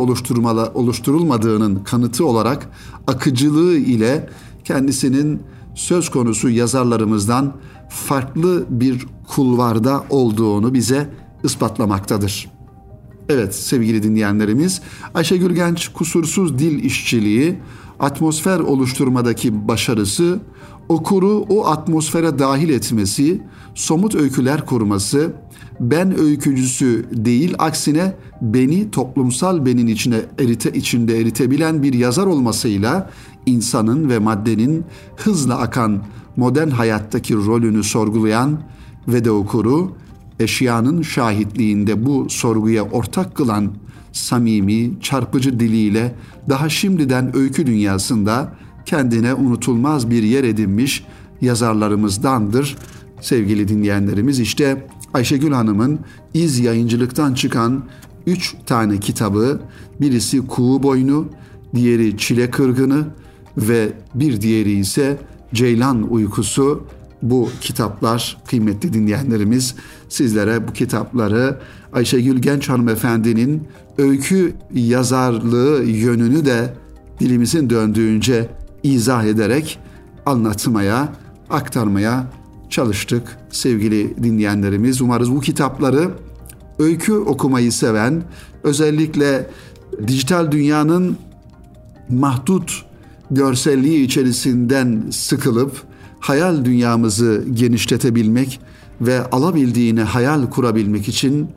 oluşturulmadığının 0.73 1.75
kanıtı 1.83 2.25
olarak 2.25 2.69
akıcılığı 3.07 3.77
ile 3.77 4.29
kendisinin 4.63 5.41
söz 5.75 6.09
konusu 6.09 6.49
yazarlarımızdan 6.49 7.53
farklı 7.89 8.65
bir 8.69 9.05
kulvarda 9.27 10.03
olduğunu 10.09 10.73
bize 10.73 11.09
ispatlamaktadır. 11.43 12.56
Evet 13.29 13.55
sevgili 13.55 14.03
dinleyenlerimiz 14.03 14.81
Ayşegül 15.13 15.55
Genç 15.55 15.87
kusursuz 15.87 16.59
dil 16.59 16.83
işçiliği, 16.83 17.59
atmosfer 17.99 18.59
oluşturmadaki 18.59 19.67
başarısı, 19.67 20.39
okuru 20.89 21.45
o 21.49 21.67
atmosfere 21.67 22.39
dahil 22.39 22.69
etmesi, 22.69 23.41
somut 23.75 24.15
öyküler 24.15 24.65
kurması, 24.65 25.33
ben 25.79 26.19
öykücüsü 26.19 27.05
değil 27.11 27.55
aksine 27.59 28.15
beni 28.41 28.91
toplumsal 28.91 29.65
benin 29.65 29.87
içine 29.87 30.19
erite 30.39 30.71
içinde 30.71 31.21
eritebilen 31.21 31.83
bir 31.83 31.93
yazar 31.93 32.25
olmasıyla 32.25 33.09
insanın 33.45 34.09
ve 34.09 34.19
maddenin 34.19 34.85
hızla 35.17 35.57
akan 35.57 36.03
modern 36.35 36.69
hayattaki 36.69 37.35
rolünü 37.35 37.83
sorgulayan 37.83 38.59
ve 39.07 39.25
de 39.25 39.31
okuru 39.31 39.91
eşyanın 40.39 41.01
şahitliğinde 41.01 42.05
bu 42.05 42.29
sorguya 42.29 42.83
ortak 42.83 43.35
kılan 43.35 43.71
samimi, 44.11 44.91
çarpıcı 45.01 45.59
diliyle 45.59 46.15
daha 46.49 46.69
şimdiden 46.69 47.35
öykü 47.35 47.65
dünyasında 47.65 48.53
kendine 48.85 49.33
unutulmaz 49.33 50.09
bir 50.09 50.23
yer 50.23 50.43
edinmiş 50.43 51.05
yazarlarımızdandır. 51.41 52.77
Sevgili 53.21 53.67
dinleyenlerimiz 53.67 54.39
işte 54.39 54.87
Ayşegül 55.13 55.51
Hanım'ın 55.51 55.99
iz 56.33 56.59
yayıncılıktan 56.59 57.33
çıkan 57.33 57.83
üç 58.27 58.55
tane 58.65 58.99
kitabı, 58.99 59.61
birisi 60.01 60.47
Kuğu 60.47 60.83
Boynu, 60.83 61.25
diğeri 61.75 62.17
Çile 62.17 62.51
Kırgını 62.51 63.07
ve 63.57 63.93
bir 64.15 64.41
diğeri 64.41 64.71
ise 64.71 65.17
Ceylan 65.53 66.11
Uykusu. 66.13 66.83
Bu 67.21 67.49
kitaplar 67.61 68.37
kıymetli 68.47 68.93
dinleyenlerimiz 68.93 69.75
sizlere 70.09 70.67
bu 70.67 70.73
kitapları 70.73 71.57
Ayşegül 71.93 72.39
Genç 72.39 72.69
hanımefendinin 72.69 73.67
öykü 73.97 74.53
yazarlığı 74.73 75.83
yönünü 75.83 76.45
de 76.45 76.73
dilimizin 77.19 77.69
döndüğünce 77.69 78.49
izah 78.83 79.23
ederek 79.23 79.79
anlatmaya, 80.25 81.13
aktarmaya 81.49 82.27
çalıştık 82.69 83.37
sevgili 83.49 84.23
dinleyenlerimiz. 84.23 85.01
Umarız 85.01 85.31
bu 85.31 85.39
kitapları 85.39 86.09
öykü 86.79 87.13
okumayı 87.13 87.71
seven, 87.71 88.23
özellikle 88.63 89.49
dijital 90.07 90.51
dünyanın 90.51 91.17
mahdut 92.09 92.85
görselliği 93.31 94.05
içerisinden 94.05 95.03
sıkılıp 95.11 95.83
hayal 96.19 96.65
dünyamızı 96.65 97.43
genişletebilmek 97.53 98.59
ve 99.01 99.29
alabildiğine 99.29 100.03
hayal 100.03 100.49
kurabilmek 100.49 101.07
için 101.07 101.49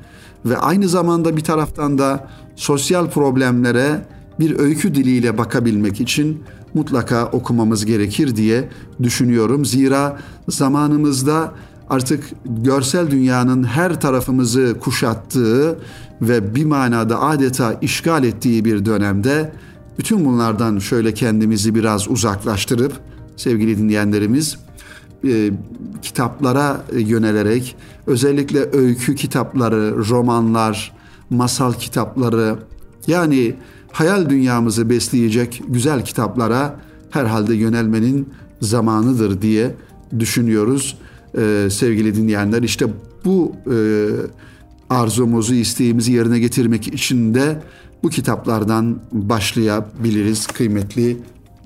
ve 0.44 0.56
aynı 0.56 0.88
zamanda 0.88 1.36
bir 1.36 1.44
taraftan 1.44 1.98
da 1.98 2.28
sosyal 2.56 3.10
problemlere 3.10 4.06
bir 4.40 4.58
öykü 4.58 4.94
diliyle 4.94 5.38
bakabilmek 5.38 6.00
için 6.00 6.42
mutlaka 6.74 7.26
okumamız 7.26 7.84
gerekir 7.84 8.36
diye 8.36 8.68
düşünüyorum. 9.02 9.64
Zira 9.64 10.18
zamanımızda 10.48 11.52
artık 11.90 12.24
görsel 12.44 13.10
dünyanın 13.10 13.64
her 13.64 14.00
tarafımızı 14.00 14.76
kuşattığı 14.80 15.78
ve 16.22 16.54
bir 16.54 16.64
manada 16.64 17.20
adeta 17.20 17.78
işgal 17.80 18.24
ettiği 18.24 18.64
bir 18.64 18.84
dönemde 18.84 19.52
bütün 19.98 20.24
bunlardan 20.24 20.78
şöyle 20.78 21.14
kendimizi 21.14 21.74
biraz 21.74 22.08
uzaklaştırıp 22.08 22.92
sevgili 23.36 23.78
dinleyenlerimiz 23.78 24.58
e, 25.24 25.50
kitaplara 26.02 26.84
yönelerek 26.92 27.76
özellikle 28.06 28.68
öykü 28.72 29.14
kitapları, 29.14 30.08
romanlar, 30.08 30.92
masal 31.30 31.72
kitapları 31.72 32.56
yani 33.06 33.54
hayal 33.92 34.30
dünyamızı 34.30 34.90
besleyecek 34.90 35.62
güzel 35.68 36.04
kitaplara 36.04 36.80
herhalde 37.10 37.54
yönelmenin 37.54 38.28
zamanıdır 38.60 39.42
diye 39.42 39.74
düşünüyoruz 40.18 40.96
ee, 41.38 41.68
sevgili 41.70 42.16
dinleyenler. 42.16 42.62
İşte 42.62 42.86
bu 43.24 43.52
e, 43.72 43.76
arzumuzu, 44.90 45.54
isteğimizi 45.54 46.12
yerine 46.12 46.38
getirmek 46.38 46.88
için 46.88 47.34
de 47.34 47.62
bu 48.02 48.08
kitaplardan 48.08 48.98
başlayabiliriz 49.12 50.46
kıymetli 50.46 51.16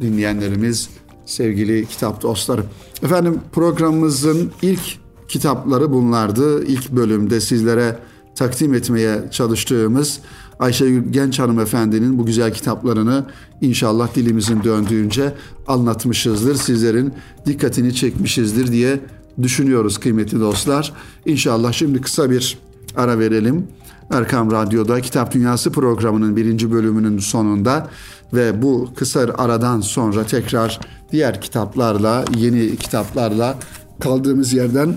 dinleyenlerimiz, 0.00 0.88
sevgili 1.26 1.86
kitap 1.86 2.22
dostları. 2.22 2.62
Efendim 3.02 3.40
programımızın 3.52 4.52
ilk 4.62 4.98
kitapları 5.28 5.92
bunlardı. 5.92 6.64
İlk 6.64 6.90
bölümde 6.90 7.40
sizlere 7.40 7.98
takdim 8.34 8.74
etmeye 8.74 9.18
çalıştığımız 9.30 10.20
Ayşe 10.58 11.02
Genç 11.10 11.38
hanımefendinin 11.38 12.18
bu 12.18 12.26
güzel 12.26 12.54
kitaplarını 12.54 13.26
inşallah 13.60 14.14
dilimizin 14.14 14.64
döndüğünce 14.64 15.34
anlatmışızdır. 15.66 16.54
Sizlerin 16.54 17.12
dikkatini 17.46 17.94
çekmişizdir 17.94 18.72
diye 18.72 19.00
düşünüyoruz 19.42 19.98
kıymetli 19.98 20.40
dostlar. 20.40 20.92
İnşallah 21.26 21.72
şimdi 21.72 22.00
kısa 22.00 22.30
bir 22.30 22.58
ara 22.96 23.18
verelim. 23.18 23.68
Erkam 24.10 24.50
Radyo'da 24.50 25.00
Kitap 25.00 25.34
Dünyası 25.34 25.72
programının 25.72 26.36
birinci 26.36 26.72
bölümünün 26.72 27.18
sonunda 27.18 27.90
ve 28.34 28.62
bu 28.62 28.88
kısa 28.96 29.20
aradan 29.38 29.80
sonra 29.80 30.26
tekrar 30.26 30.80
diğer 31.12 31.40
kitaplarla, 31.40 32.24
yeni 32.36 32.76
kitaplarla 32.76 33.58
kaldığımız 34.00 34.52
yerden 34.52 34.94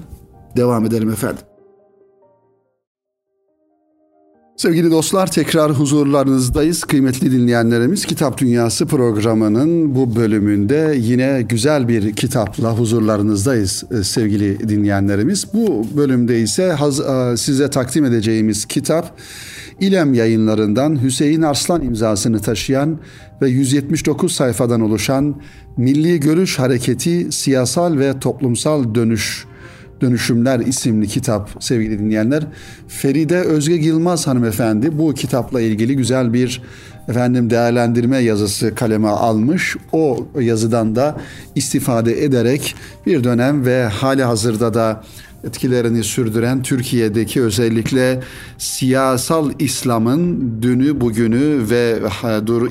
devam 0.58 0.86
edelim 0.86 1.10
efendim. 1.10 1.44
Sevgili 4.58 4.92
dostlar 4.92 5.32
tekrar 5.32 5.72
huzurlarınızdayız. 5.72 6.84
Kıymetli 6.84 7.32
dinleyenlerimiz 7.32 8.06
Kitap 8.06 8.38
Dünyası 8.38 8.86
programının 8.86 9.96
bu 9.96 10.16
bölümünde 10.16 10.96
yine 11.00 11.46
güzel 11.50 11.88
bir 11.88 12.14
kitapla 12.14 12.78
huzurlarınızdayız 12.78 13.84
e, 13.92 14.04
sevgili 14.04 14.70
dinleyenlerimiz. 14.70 15.54
Bu 15.54 15.88
bölümde 15.98 16.40
ise 16.40 16.76
e, 17.34 17.38
size 17.38 17.70
takdim 17.70 18.06
edeceğimiz 18.06 18.66
kitap 18.66 19.18
İlem 19.80 20.14
yayınlarından 20.14 21.04
Hüseyin 21.04 21.42
Arslan 21.42 21.82
imzasını 21.82 22.40
taşıyan 22.40 23.00
ve 23.42 23.50
179 23.50 24.32
sayfadan 24.32 24.82
oluşan 24.82 25.42
Milli 25.78 26.20
Görüş 26.20 26.60
Hareketi 26.60 27.32
Siyasal 27.32 27.98
ve 27.98 28.20
Toplumsal 28.20 28.96
Dönüş 28.96 29.46
Dönüşümler 30.02 30.60
isimli 30.60 31.08
kitap 31.08 31.50
sevgili 31.60 32.00
dinleyenler. 32.00 32.44
Feride 32.88 33.38
Özge 33.38 33.74
Yılmaz 33.74 34.28
hanımefendi 34.28 34.98
bu 34.98 35.14
kitapla 35.14 35.62
ilgili 35.62 35.96
güzel 35.96 36.34
bir 36.34 36.62
efendim 37.08 37.50
değerlendirme 37.50 38.18
yazısı 38.18 38.76
kaleme 38.76 39.08
almış. 39.08 39.76
O 39.92 40.28
yazıdan 40.40 40.96
da 40.96 41.18
istifade 41.56 42.24
ederek 42.24 42.76
bir 43.06 43.24
dönem 43.24 43.66
ve 43.66 43.86
hali 43.86 44.24
hazırda 44.24 44.74
da 44.74 45.04
etkilerini 45.48 46.04
sürdüren 46.04 46.64
Türkiye'deki 46.64 47.42
özellikle 47.42 48.24
siyasal 48.58 49.52
İslam'ın 49.60 50.52
dünü 50.62 51.02
bugünü 51.02 51.70
ve 51.70 52.00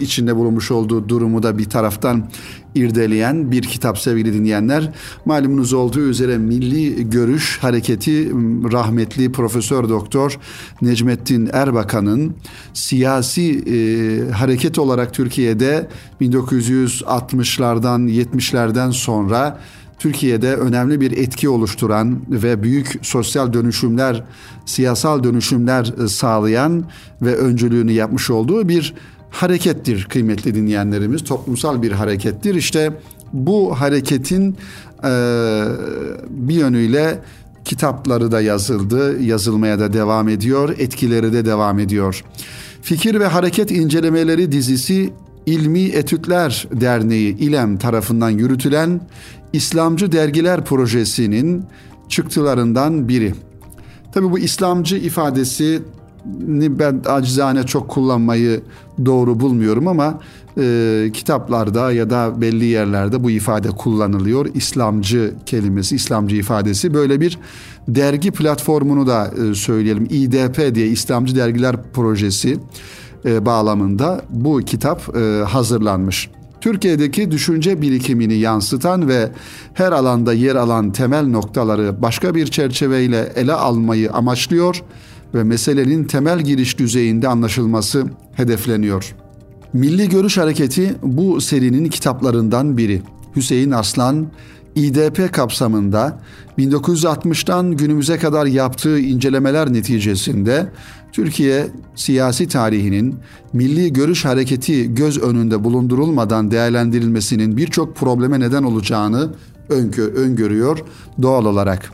içinde 0.01 0.37
bulunmuş 0.37 0.71
olduğu 0.71 1.09
durumu 1.09 1.43
da 1.43 1.59
bir 1.59 1.65
taraftan 1.65 2.31
irdeleyen 2.75 3.51
bir 3.51 3.63
kitap 3.63 3.99
sevgili 3.99 4.33
dinleyenler. 4.33 4.93
Malumunuz 5.25 5.73
olduğu 5.73 6.01
üzere 6.01 6.39
Milli 6.39 7.11
Görüş 7.11 7.59
Hareketi 7.59 8.31
rahmetli 8.73 9.33
Profesör 9.33 9.89
Doktor 9.89 10.39
Necmettin 10.83 11.51
Erbakan'ın 11.53 12.35
siyasi 12.73 13.59
e, 13.59 14.31
hareket 14.31 14.79
olarak 14.79 15.15
Türkiye'de 15.15 15.89
1960'lardan 16.21 18.11
70'lerden 18.11 18.91
sonra 18.91 19.61
Türkiye'de 19.99 20.57
önemli 20.57 21.01
bir 21.01 21.17
etki 21.17 21.49
oluşturan 21.49 22.21
ve 22.29 22.63
büyük 22.63 22.99
sosyal 23.03 23.53
dönüşümler, 23.53 24.25
siyasal 24.67 25.25
dönüşümler 25.25 25.93
e, 26.05 26.09
sağlayan 26.09 26.85
ve 27.23 27.37
öncülüğünü 27.37 27.93
yapmış 27.93 28.31
olduğu 28.31 28.69
bir 28.69 28.95
harekettir 29.31 30.05
kıymetli 30.05 30.55
dinleyenlerimiz. 30.55 31.25
Toplumsal 31.25 31.83
bir 31.83 31.93
harekettir. 31.93 32.55
İşte 32.55 32.93
bu 33.33 33.81
hareketin 33.81 34.57
e, 35.05 35.09
bir 36.31 36.55
yönüyle 36.55 37.21
kitapları 37.65 38.33
da 38.33 38.41
yazıldı, 38.41 39.23
yazılmaya 39.23 39.79
da 39.79 39.93
devam 39.93 40.29
ediyor, 40.29 40.75
etkileri 40.79 41.33
de 41.33 41.45
devam 41.45 41.79
ediyor. 41.79 42.25
Fikir 42.83 43.21
ve 43.21 43.27
Hareket 43.27 43.71
İncelemeleri 43.71 44.53
dizisi 44.53 45.13
İlmi 45.47 45.83
Etütler 45.85 46.69
Derneği 46.73 47.37
İLEM 47.37 47.79
tarafından 47.79 48.31
yürütülen 48.31 49.01
İslamcı 49.57 50.13
Dergiler 50.13 50.65
Projesi'nin 50.65 51.65
çıktılarından 52.09 53.09
biri. 53.09 53.35
Tabii 54.13 54.31
bu 54.31 54.39
İslamcı 54.39 54.97
ifadesi 54.97 55.83
ben 56.79 57.03
acizane 57.07 57.63
çok 57.63 57.89
kullanmayı 57.89 58.63
doğru 59.05 59.41
bulmuyorum 59.41 59.89
ama 59.89 60.21
e, 60.59 61.11
kitaplarda 61.13 61.93
ya 61.93 62.11
da 62.11 62.41
belli 62.41 62.65
yerlerde 62.65 63.25
bu 63.25 63.31
ifade 63.31 63.69
kullanılıyor. 63.69 64.47
İslamcı 64.55 65.35
kelimesi, 65.47 65.97
İslamcı 65.97 66.37
ifadesi 66.37 66.95
böyle 66.95 67.21
bir 67.21 67.39
dergi 67.89 68.31
platformunu 68.31 69.07
da 69.07 69.31
e, 69.51 69.55
söyleyelim. 69.55 70.07
İDP 70.11 70.75
diye 70.75 70.87
İslamcı 70.87 71.37
Dergiler 71.37 71.77
Projesi 71.93 72.59
e, 73.25 73.47
bağlamında 73.47 74.23
bu 74.31 74.59
kitap 74.59 75.17
e, 75.17 75.45
hazırlanmış. 75.45 76.31
Türkiye'deki 76.67 77.31
düşünce 77.31 77.83
birikimini 77.83 78.35
yansıtan 78.35 79.09
ve 79.09 79.31
her 79.75 79.93
alanda 79.93 80.33
yer 80.33 80.57
alan 80.57 80.93
temel 80.93 81.27
noktaları 81.27 82.03
başka 82.03 82.35
bir 82.35 82.47
çerçeveyle 82.47 83.33
ele 83.37 83.53
almayı 83.53 84.13
amaçlıyor 84.13 84.83
ve 85.35 85.45
meselenin 85.45 86.05
temel 86.05 86.41
giriş 86.41 86.79
düzeyinde 86.79 87.29
anlaşılması 87.29 88.05
hedefleniyor. 88.33 89.15
Milli 89.73 90.09
Görüş 90.09 90.39
Hareketi 90.39 90.95
bu 91.03 91.41
serinin 91.41 91.89
kitaplarından 91.89 92.77
biri. 92.77 93.03
Hüseyin 93.37 93.71
Aslan, 93.71 94.27
İDP 94.75 95.33
kapsamında 95.33 96.21
1960'tan 96.59 97.77
günümüze 97.77 98.19
kadar 98.19 98.47
yaptığı 98.47 98.99
incelemeler 98.99 99.73
neticesinde 99.73 100.73
Türkiye 101.17 101.67
siyasi 101.95 102.49
tarihinin 102.49 103.17
milli 103.53 103.93
görüş 103.93 104.25
hareketi 104.25 104.95
göz 104.95 105.19
önünde 105.19 105.65
bulundurulmadan 105.65 106.51
değerlendirilmesinin 106.51 107.57
birçok 107.57 107.97
probleme 107.97 108.41
neden 108.41 108.63
olacağını 108.63 109.31
öngörüyor 110.17 110.79
doğal 111.23 111.45
olarak. 111.45 111.93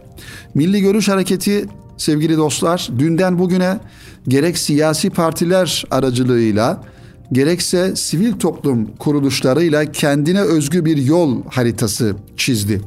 Milli 0.55 0.81
görüş 0.81 1.09
hareketi 1.09 1.67
sevgili 1.97 2.37
dostlar 2.37 2.89
dünden 2.99 3.39
bugüne 3.39 3.81
gerek 4.29 4.59
siyasi 4.59 5.11
partiler 5.11 5.85
aracılığıyla 5.91 6.85
gerekse 7.33 7.97
sivil 7.97 8.33
toplum 8.33 8.97
kuruluşlarıyla 8.97 9.93
kendine 9.93 10.41
özgü 10.41 10.85
bir 10.85 10.97
yol 10.97 11.43
haritası 11.51 12.17
çizdi. 12.37 12.81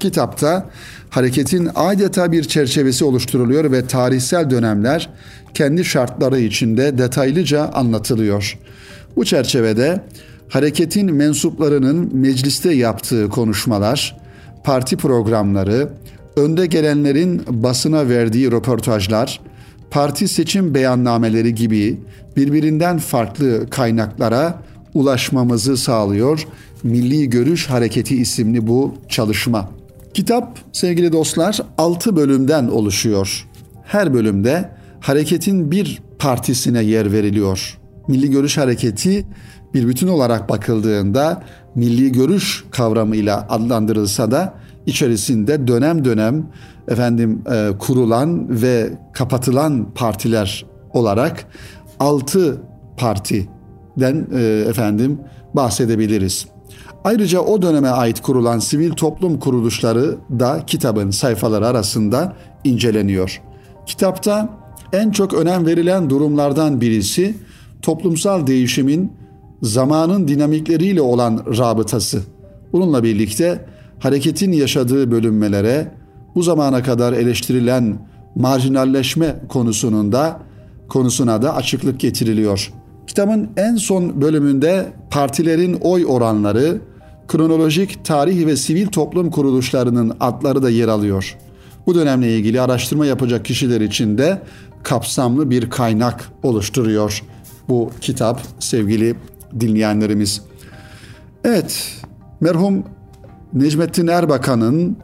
Kitapta 0.00 0.70
hareketin 1.10 1.68
adeta 1.74 2.32
bir 2.32 2.44
çerçevesi 2.44 3.04
oluşturuluyor 3.04 3.72
ve 3.72 3.86
tarihsel 3.86 4.50
dönemler 4.50 5.10
kendi 5.56 5.84
şartları 5.84 6.40
içinde 6.40 6.98
detaylıca 6.98 7.68
anlatılıyor. 7.68 8.58
Bu 9.16 9.24
çerçevede 9.24 10.00
hareketin 10.48 11.14
mensuplarının 11.14 12.10
mecliste 12.16 12.72
yaptığı 12.72 13.28
konuşmalar, 13.28 14.16
parti 14.64 14.96
programları, 14.96 15.88
önde 16.36 16.66
gelenlerin 16.66 17.42
basına 17.48 18.08
verdiği 18.08 18.50
röportajlar, 18.50 19.40
parti 19.90 20.28
seçim 20.28 20.74
beyannameleri 20.74 21.54
gibi 21.54 22.00
birbirinden 22.36 22.98
farklı 22.98 23.70
kaynaklara 23.70 24.62
ulaşmamızı 24.94 25.76
sağlıyor. 25.76 26.46
Milli 26.82 27.30
Görüş 27.30 27.66
Hareketi 27.66 28.16
isimli 28.16 28.66
bu 28.66 28.94
çalışma. 29.08 29.70
Kitap 30.14 30.58
sevgili 30.72 31.12
dostlar 31.12 31.58
6 31.78 32.16
bölümden 32.16 32.68
oluşuyor. 32.68 33.46
Her 33.84 34.14
bölümde 34.14 34.75
hareketin 35.00 35.70
bir 35.70 36.02
partisine 36.18 36.82
yer 36.82 37.12
veriliyor. 37.12 37.78
Milli 38.08 38.30
Görüş 38.30 38.58
Hareketi 38.58 39.26
bir 39.74 39.88
bütün 39.88 40.08
olarak 40.08 40.48
bakıldığında 40.48 41.42
milli 41.74 42.12
görüş 42.12 42.64
kavramıyla 42.70 43.46
adlandırılsa 43.48 44.30
da 44.30 44.54
içerisinde 44.86 45.68
dönem 45.68 46.04
dönem 46.04 46.46
efendim 46.88 47.42
e, 47.52 47.70
kurulan 47.78 48.62
ve 48.62 48.90
kapatılan 49.12 49.94
partiler 49.94 50.66
olarak 50.92 51.46
altı 52.00 52.60
partiden 52.96 54.26
e, 54.34 54.64
efendim 54.68 55.20
bahsedebiliriz. 55.54 56.46
Ayrıca 57.04 57.40
o 57.40 57.62
döneme 57.62 57.88
ait 57.88 58.22
kurulan 58.22 58.58
sivil 58.58 58.92
toplum 58.92 59.38
kuruluşları 59.38 60.16
da 60.38 60.60
kitabın 60.66 61.10
sayfaları 61.10 61.66
arasında 61.66 62.32
inceleniyor. 62.64 63.42
Kitapta 63.86 64.48
en 64.92 65.10
çok 65.10 65.34
önem 65.34 65.66
verilen 65.66 66.10
durumlardan 66.10 66.80
birisi 66.80 67.34
toplumsal 67.82 68.46
değişimin 68.46 69.12
zamanın 69.62 70.28
dinamikleriyle 70.28 71.00
olan 71.00 71.42
rabıtası. 71.58 72.22
Bununla 72.72 73.02
birlikte 73.02 73.64
hareketin 73.98 74.52
yaşadığı 74.52 75.10
bölünmelere 75.10 75.92
bu 76.34 76.42
zamana 76.42 76.82
kadar 76.82 77.12
eleştirilen 77.12 77.98
marjinalleşme 78.34 79.36
konusunun 79.48 80.12
da 80.12 80.40
konusuna 80.88 81.42
da 81.42 81.54
açıklık 81.54 82.00
getiriliyor. 82.00 82.72
Kitabın 83.06 83.48
en 83.56 83.76
son 83.76 84.20
bölümünde 84.20 84.86
partilerin 85.10 85.78
oy 85.80 86.04
oranları, 86.08 86.80
kronolojik 87.28 88.04
tarih 88.04 88.46
ve 88.46 88.56
sivil 88.56 88.86
toplum 88.86 89.30
kuruluşlarının 89.30 90.16
adları 90.20 90.62
da 90.62 90.70
yer 90.70 90.88
alıyor. 90.88 91.36
Bu 91.86 91.94
dönemle 91.94 92.36
ilgili 92.36 92.60
araştırma 92.60 93.06
yapacak 93.06 93.44
kişiler 93.44 93.80
için 93.80 94.18
de 94.18 94.42
kapsamlı 94.82 95.50
bir 95.50 95.70
kaynak 95.70 96.32
oluşturuyor 96.42 97.22
bu 97.68 97.90
kitap 98.00 98.40
sevgili 98.60 99.14
dinleyenlerimiz. 99.60 100.42
Evet, 101.44 102.00
merhum 102.40 102.84
Necmettin 103.52 104.06
Erbakan'ın 104.06 104.96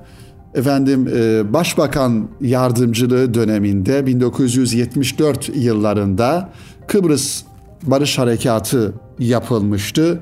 efendim 0.55 1.09
e, 1.09 1.53
başbakan 1.53 2.29
yardımcılığı 2.41 3.35
döneminde 3.35 4.07
1974 4.07 5.51
yıllarında 5.57 6.49
Kıbrıs 6.87 7.43
Barış 7.83 8.19
Harekatı 8.19 8.95
yapılmıştı 9.19 10.21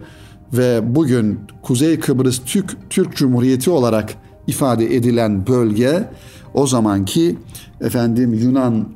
ve 0.52 0.94
bugün 0.94 1.40
Kuzey 1.62 2.00
Kıbrıs 2.00 2.40
Türk 2.46 2.90
Türk 2.90 3.16
Cumhuriyeti 3.16 3.70
olarak 3.70 4.14
ifade 4.46 4.96
edilen 4.96 5.46
bölge 5.46 6.08
o 6.54 6.66
zamanki 6.66 7.38
efendim 7.80 8.34
Yunan 8.34 8.88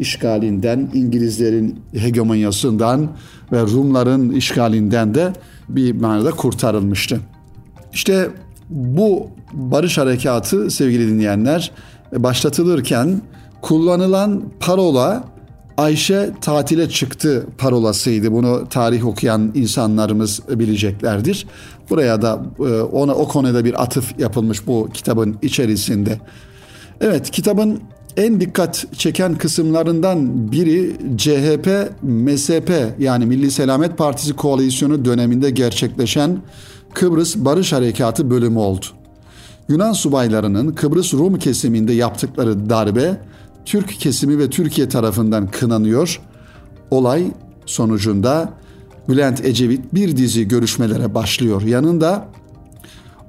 işgalinden, 0.00 0.90
İngilizlerin 0.94 1.80
hegemonyasından 1.92 3.08
ve 3.52 3.62
Rumların 3.62 4.30
işgalinden 4.30 5.14
de 5.14 5.32
bir 5.68 5.92
manada 5.92 6.30
kurtarılmıştı. 6.30 7.20
İşte 7.92 8.30
bu 8.70 9.28
barış 9.52 9.98
harekatı 9.98 10.70
sevgili 10.70 11.08
dinleyenler 11.08 11.72
başlatılırken 12.12 13.22
kullanılan 13.62 14.42
parola 14.60 15.24
Ayşe 15.76 16.30
tatile 16.40 16.88
çıktı 16.88 17.46
parolasıydı. 17.58 18.32
Bunu 18.32 18.66
tarih 18.70 19.06
okuyan 19.06 19.52
insanlarımız 19.54 20.40
bileceklerdir. 20.48 21.46
Buraya 21.90 22.22
da 22.22 22.40
e, 22.58 22.62
ona 22.80 23.14
o 23.14 23.28
konuda 23.28 23.64
bir 23.64 23.82
atıf 23.82 24.18
yapılmış 24.18 24.66
bu 24.66 24.88
kitabın 24.94 25.36
içerisinde. 25.42 26.18
Evet 27.00 27.30
kitabın 27.30 27.80
en 28.16 28.40
dikkat 28.40 28.84
çeken 28.92 29.34
kısımlarından 29.34 30.52
biri 30.52 30.96
CHP, 31.16 31.92
MSP 32.02 32.72
yani 32.98 33.26
Milli 33.26 33.50
Selamet 33.50 33.98
Partisi 33.98 34.32
koalisyonu 34.32 35.04
döneminde 35.04 35.50
gerçekleşen 35.50 36.38
Kıbrıs 36.94 37.36
Barış 37.36 37.72
Harekatı 37.72 38.30
bölümü 38.30 38.58
oldu. 38.58 38.86
Yunan 39.68 39.92
subaylarının 39.92 40.72
Kıbrıs 40.72 41.14
Rum 41.14 41.38
kesiminde 41.38 41.92
yaptıkları 41.92 42.70
darbe 42.70 43.20
Türk 43.64 44.00
kesimi 44.00 44.38
ve 44.38 44.50
Türkiye 44.50 44.88
tarafından 44.88 45.50
kınanıyor. 45.50 46.20
Olay 46.90 47.24
sonucunda 47.66 48.52
Bülent 49.08 49.44
Ecevit 49.44 49.94
bir 49.94 50.16
dizi 50.16 50.48
görüşmelere 50.48 51.14
başlıyor. 51.14 51.62
Yanında 51.62 52.28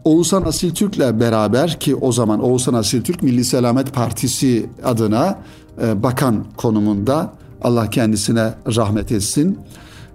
Oğuzhan 0.04 0.44
Asil 0.44 0.74
Türk'le 0.74 1.20
beraber 1.20 1.80
ki 1.80 1.96
o 1.96 2.12
zaman 2.12 2.44
Oğuzhan 2.44 2.74
Asil 2.74 3.02
Türk 3.02 3.24
Milli 3.24 3.44
Selamet 3.44 3.94
Partisi 3.94 4.70
adına 4.84 5.40
e, 5.84 6.04
bakan 6.04 6.46
konumunda 6.58 7.34
Allah 7.62 7.90
kendisine 7.90 8.54
rahmet 8.76 9.12
etsin. 9.12 9.60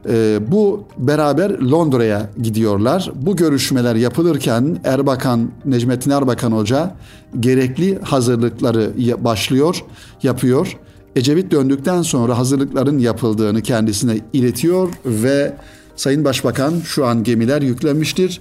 E, 0.08 0.38
bu 0.48 0.84
beraber 0.98 1.50
Londra'ya 1.50 2.30
gidiyorlar. 2.42 3.10
Bu 3.14 3.36
görüşmeler 3.36 3.94
yapılırken 3.94 4.78
Erbakan, 4.84 5.50
Necmettin 5.64 6.10
Erbakan 6.10 6.52
Hoca 6.52 6.94
gerekli 7.40 7.98
hazırlıkları 7.98 8.92
başlıyor, 9.24 9.84
yapıyor. 10.22 10.78
Ecevit 11.16 11.50
döndükten 11.50 12.02
sonra 12.02 12.38
hazırlıkların 12.38 12.98
yapıldığını 12.98 13.62
kendisine 13.62 14.16
iletiyor 14.32 14.88
ve 15.04 15.56
Sayın 15.96 16.24
Başbakan 16.24 16.80
şu 16.84 17.06
an 17.06 17.24
gemiler 17.24 17.62
yüklenmiştir. 17.62 18.40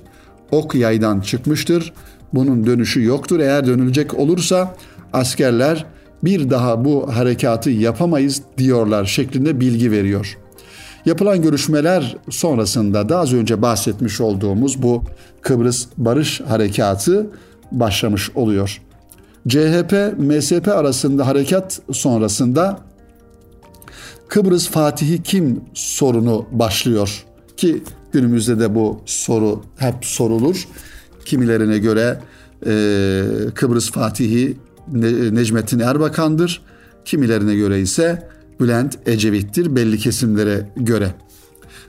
Ok 0.51 0.75
yaydan 0.75 1.19
çıkmıştır. 1.21 1.93
Bunun 2.33 2.65
dönüşü 2.65 3.03
yoktur. 3.03 3.39
Eğer 3.39 3.65
dönülecek 3.67 4.13
olursa 4.13 4.75
askerler 5.13 5.85
bir 6.23 6.49
daha 6.49 6.85
bu 6.85 7.15
harekatı 7.15 7.69
yapamayız 7.69 8.41
diyorlar 8.57 9.05
şeklinde 9.05 9.59
bilgi 9.59 9.91
veriyor. 9.91 10.37
Yapılan 11.05 11.41
görüşmeler 11.41 12.17
sonrasında 12.29 13.09
da 13.09 13.19
az 13.19 13.33
önce 13.33 13.61
bahsetmiş 13.61 14.21
olduğumuz 14.21 14.81
bu 14.81 15.03
Kıbrıs 15.41 15.87
Barış 15.97 16.41
Harekatı 16.41 17.29
başlamış 17.71 18.29
oluyor. 18.35 18.81
CHP, 19.47 20.13
MSP 20.17 20.67
arasında 20.67 21.27
harekat 21.27 21.81
sonrasında 21.91 22.79
Kıbrıs 24.27 24.69
Fatihi 24.69 25.23
kim 25.23 25.61
sorunu 25.73 26.45
başlıyor 26.51 27.25
ki 27.57 27.83
günümüzde 28.15 28.59
de 28.59 28.75
bu 28.75 29.01
soru 29.05 29.63
hep 29.77 29.95
sorulur. 30.05 30.67
Kimilerine 31.25 31.77
göre 31.77 32.19
e, 32.65 32.71
Kıbrıs 33.55 33.91
Fatihi 33.91 34.57
ne, 34.93 35.35
Necmettin 35.35 35.79
Erbakan'dır. 35.79 36.61
Kimilerine 37.05 37.55
göre 37.55 37.81
ise 37.81 38.29
Bülent 38.59 38.97
Ecevit'tir 39.05 39.75
belli 39.75 39.97
kesimlere 39.97 40.69
göre. 40.77 41.13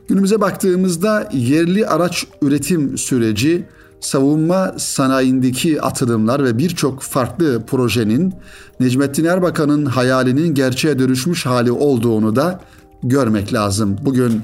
Günümüze 0.08 0.40
baktığımızda 0.40 1.28
yerli 1.32 1.86
araç 1.86 2.26
üretim 2.42 2.98
süreci, 2.98 3.64
savunma 4.00 4.74
sanayindeki 4.78 5.82
atılımlar 5.82 6.44
ve 6.44 6.58
birçok 6.58 7.02
farklı 7.02 7.62
projenin 7.66 8.34
Necmettin 8.80 9.24
Erbakan'ın 9.24 9.86
hayalinin 9.86 10.54
gerçeğe 10.54 10.98
dönüşmüş 10.98 11.46
hali 11.46 11.72
olduğunu 11.72 12.36
da 12.36 12.60
görmek 13.02 13.52
lazım. 13.52 13.96
Bugün 14.02 14.42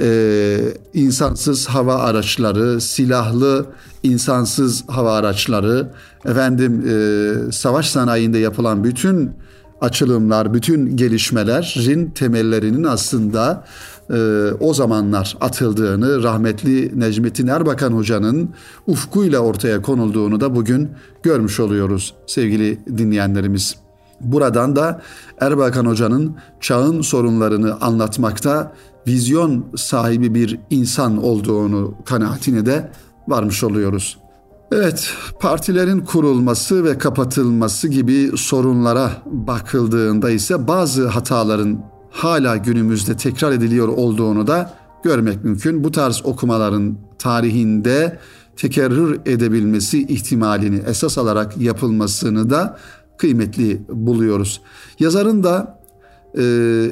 e, 0.00 0.58
insansız 0.94 1.66
hava 1.66 1.94
araçları, 1.94 2.80
silahlı 2.80 3.66
insansız 4.02 4.84
hava 4.88 5.16
araçları, 5.16 5.90
efendim 6.24 6.84
e, 6.88 7.52
savaş 7.52 7.90
sanayinde 7.90 8.38
yapılan 8.38 8.84
bütün 8.84 9.30
açılımlar, 9.80 10.54
bütün 10.54 10.96
gelişmelerin 10.96 12.10
temellerinin 12.10 12.84
aslında 12.84 13.64
e, 14.10 14.50
o 14.60 14.74
zamanlar 14.74 15.36
atıldığını, 15.40 16.22
rahmetli 16.22 17.00
Necmettin 17.00 17.46
Erbakan 17.46 17.92
Hoca'nın 17.92 18.50
ufkuyla 18.86 19.40
ortaya 19.40 19.82
konulduğunu 19.82 20.40
da 20.40 20.54
bugün 20.54 20.90
görmüş 21.22 21.60
oluyoruz 21.60 22.14
sevgili 22.26 22.78
dinleyenlerimiz. 22.98 23.76
Buradan 24.20 24.76
da 24.76 25.02
Erbakan 25.40 25.86
Hoca'nın 25.86 26.36
çağın 26.60 27.02
sorunlarını 27.02 27.80
anlatmakta 27.80 28.72
vizyon 29.06 29.66
sahibi 29.76 30.34
bir 30.34 30.60
insan 30.70 31.24
olduğunu 31.24 31.94
kanaatine 32.04 32.66
de 32.66 32.92
varmış 33.28 33.64
oluyoruz. 33.64 34.18
Evet, 34.72 35.10
partilerin 35.40 36.00
kurulması 36.00 36.84
ve 36.84 36.98
kapatılması 36.98 37.88
gibi 37.88 38.30
sorunlara 38.36 39.12
bakıldığında 39.26 40.30
ise 40.30 40.68
bazı 40.68 41.08
hataların 41.08 41.84
hala 42.10 42.56
günümüzde 42.56 43.16
tekrar 43.16 43.52
ediliyor 43.52 43.88
olduğunu 43.88 44.46
da 44.46 44.74
görmek 45.02 45.44
mümkün. 45.44 45.84
Bu 45.84 45.92
tarz 45.92 46.20
okumaların 46.24 46.96
tarihinde 47.18 48.18
tekerrür 48.56 49.20
edebilmesi 49.26 50.02
ihtimalini 50.02 50.82
esas 50.86 51.18
alarak 51.18 51.56
yapılmasını 51.56 52.50
da 52.50 52.78
kıymetli 53.18 53.80
buluyoruz. 53.88 54.60
Yazarın 54.98 55.44
da 55.44 55.80
e, 56.38 56.42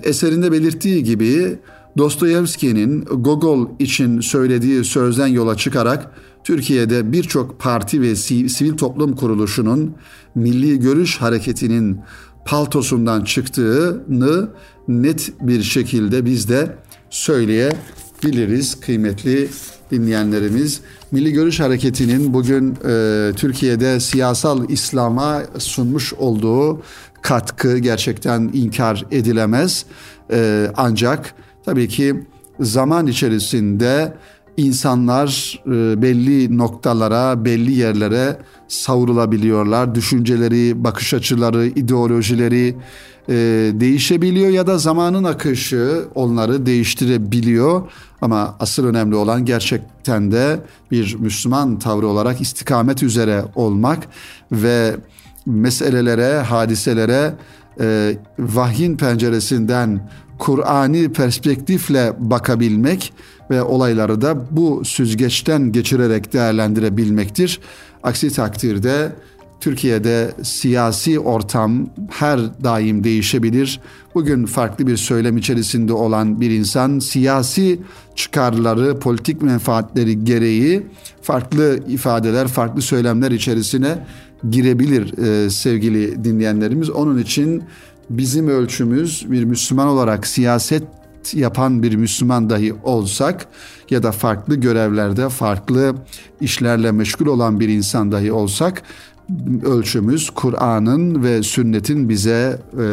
eserinde 0.02 0.52
belirttiği 0.52 1.04
gibi 1.04 1.58
Dostoyevski'nin 1.98 3.04
Gogol 3.04 3.68
için 3.78 4.20
söylediği 4.20 4.84
sözden 4.84 5.26
yola 5.26 5.56
çıkarak 5.56 6.10
Türkiye'de 6.44 7.12
birçok 7.12 7.60
parti 7.60 8.02
ve 8.02 8.16
sivil 8.16 8.76
toplum 8.76 9.16
kuruluşunun 9.16 9.94
milli 10.34 10.80
görüş 10.80 11.16
hareketinin 11.16 12.00
paltosundan 12.46 13.24
çıktığını 13.24 14.48
net 14.88 15.32
bir 15.40 15.62
şekilde 15.62 16.24
biz 16.24 16.48
de 16.48 16.76
söyleyebiliriz 17.10 18.80
kıymetli 18.80 19.48
dinleyenlerimiz. 19.90 20.80
Milli 21.12 21.32
Görüş 21.32 21.60
Hareketi'nin 21.60 22.34
bugün 22.34 22.76
e, 22.88 23.32
Türkiye'de 23.36 24.00
siyasal 24.00 24.70
İslam'a 24.70 25.42
sunmuş 25.58 26.12
olduğu 26.12 26.82
katkı 27.22 27.78
gerçekten 27.78 28.50
inkar 28.54 29.04
edilemez. 29.10 29.84
E, 30.32 30.70
ancak 30.76 31.34
tabii 31.68 31.88
ki 31.88 32.14
zaman 32.60 33.06
içerisinde 33.06 34.14
insanlar 34.56 35.60
e, 35.66 36.02
belli 36.02 36.58
noktalara, 36.58 37.44
belli 37.44 37.72
yerlere 37.72 38.38
savrulabiliyorlar. 38.68 39.94
Düşünceleri, 39.94 40.84
bakış 40.84 41.14
açıları, 41.14 41.66
ideolojileri 41.66 42.76
e, 43.28 43.34
değişebiliyor 43.74 44.48
ya 44.48 44.66
da 44.66 44.78
zamanın 44.78 45.24
akışı 45.24 46.04
onları 46.14 46.66
değiştirebiliyor. 46.66 47.82
Ama 48.22 48.56
asıl 48.60 48.86
önemli 48.86 49.14
olan 49.14 49.44
gerçekten 49.44 50.32
de 50.32 50.60
bir 50.90 51.14
Müslüman 51.14 51.78
tavrı 51.78 52.06
olarak 52.06 52.40
istikamet 52.40 53.02
üzere 53.02 53.44
olmak 53.54 54.08
ve 54.52 54.96
meselelere, 55.46 56.38
hadiselere 56.38 57.34
e, 57.80 58.16
vahyin 58.38 58.96
penceresinden 58.96 60.00
Kur'ani 60.38 61.12
perspektifle 61.12 62.12
bakabilmek 62.18 63.12
ve 63.50 63.62
olayları 63.62 64.20
da 64.20 64.36
bu 64.50 64.84
süzgeçten 64.84 65.72
geçirerek 65.72 66.32
değerlendirebilmektir. 66.32 67.60
Aksi 68.02 68.32
takdirde 68.32 69.12
Türkiye'de 69.60 70.32
siyasi 70.42 71.20
ortam 71.20 71.86
her 72.10 72.40
daim 72.64 73.04
değişebilir. 73.04 73.80
Bugün 74.14 74.46
farklı 74.46 74.86
bir 74.86 74.96
söylem 74.96 75.36
içerisinde 75.36 75.92
olan 75.92 76.40
bir 76.40 76.50
insan 76.50 76.98
siyasi 76.98 77.80
çıkarları, 78.14 78.98
politik 78.98 79.42
menfaatleri 79.42 80.24
gereği 80.24 80.86
farklı 81.22 81.80
ifadeler, 81.88 82.48
farklı 82.48 82.82
söylemler 82.82 83.30
içerisine 83.30 84.06
girebilir 84.50 85.18
e, 85.18 85.50
sevgili 85.50 86.24
dinleyenlerimiz. 86.24 86.90
Onun 86.90 87.18
için 87.18 87.62
bizim 88.10 88.48
ölçümüz 88.48 89.26
bir 89.30 89.44
Müslüman 89.44 89.88
olarak 89.88 90.26
siyaset 90.26 90.82
yapan 91.32 91.82
bir 91.82 91.96
Müslüman 91.96 92.50
dahi 92.50 92.72
olsak 92.72 93.46
ya 93.90 94.02
da 94.02 94.12
farklı 94.12 94.54
görevlerde 94.54 95.28
farklı 95.28 95.94
işlerle 96.40 96.92
meşgul 96.92 97.26
olan 97.26 97.60
bir 97.60 97.68
insan 97.68 98.12
dahi 98.12 98.32
olsak 98.32 98.82
ölçümüz 99.64 100.30
Kur'an'ın 100.30 101.22
ve 101.22 101.42
sünnetin 101.42 102.08
bize 102.08 102.58
e, 102.78 102.84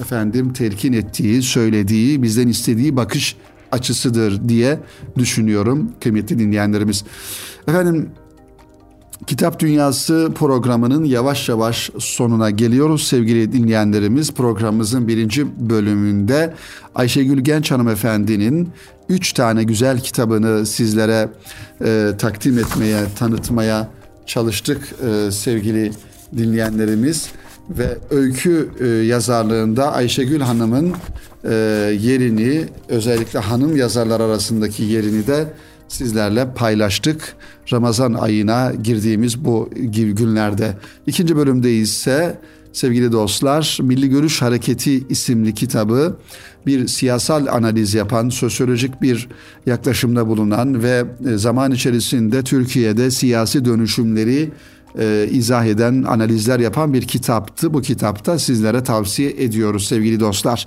efendim 0.00 0.52
telkin 0.52 0.92
ettiği, 0.92 1.42
söylediği, 1.42 2.22
bizden 2.22 2.48
istediği 2.48 2.96
bakış 2.96 3.36
açısıdır 3.72 4.48
diye 4.48 4.78
düşünüyorum 5.18 5.92
kıymetli 6.00 6.38
dinleyenlerimiz. 6.38 7.04
Efendim 7.68 8.08
Kitap 9.26 9.60
Dünyası 9.60 10.32
programının 10.34 11.04
yavaş 11.04 11.48
yavaş 11.48 11.90
sonuna 11.98 12.50
geliyoruz 12.50 13.06
sevgili 13.06 13.52
dinleyenlerimiz. 13.52 14.32
Programımızın 14.32 15.08
birinci 15.08 15.70
bölümünde 15.70 16.54
Ayşegül 16.94 17.40
Genç 17.40 17.70
hanımefendinin 17.70 18.68
üç 19.08 19.32
tane 19.32 19.64
güzel 19.64 20.00
kitabını 20.00 20.66
sizlere 20.66 21.28
e, 21.84 22.10
takdim 22.18 22.58
etmeye, 22.58 23.04
tanıtmaya 23.18 23.88
çalıştık 24.26 24.94
e, 25.06 25.30
sevgili 25.30 25.92
dinleyenlerimiz. 26.36 27.28
Ve 27.70 27.98
öykü 28.10 28.70
e, 28.80 28.86
yazarlığında 28.86 29.92
Ayşegül 29.92 30.40
Hanım'ın 30.40 30.92
e, 31.44 31.54
yerini 32.00 32.64
özellikle 32.88 33.38
hanım 33.38 33.76
yazarlar 33.76 34.20
arasındaki 34.20 34.82
yerini 34.82 35.26
de 35.26 35.46
sizlerle 35.92 36.54
paylaştık. 36.54 37.36
Ramazan 37.72 38.14
ayına 38.14 38.72
girdiğimiz 38.82 39.44
bu 39.44 39.70
günlerde. 39.92 40.76
İkinci 41.06 41.36
bölümde 41.36 41.74
ise 41.74 42.38
sevgili 42.72 43.12
dostlar 43.12 43.78
Milli 43.82 44.08
Görüş 44.08 44.42
Hareketi 44.42 45.08
isimli 45.08 45.54
kitabı 45.54 46.16
bir 46.66 46.88
siyasal 46.88 47.46
analiz 47.46 47.94
yapan, 47.94 48.28
sosyolojik 48.28 49.02
bir 49.02 49.28
yaklaşımda 49.66 50.26
bulunan 50.26 50.82
ve 50.82 51.04
zaman 51.36 51.72
içerisinde 51.72 52.42
Türkiye'de 52.42 53.10
siyasi 53.10 53.64
dönüşümleri 53.64 54.50
e, 54.98 55.28
izah 55.30 55.64
eden, 55.64 56.02
analizler 56.02 56.60
yapan 56.60 56.92
bir 56.92 57.02
kitaptı. 57.02 57.74
Bu 57.74 57.82
kitapta 57.82 58.38
sizlere 58.38 58.84
tavsiye 58.84 59.30
ediyoruz 59.30 59.88
sevgili 59.88 60.20
dostlar. 60.20 60.66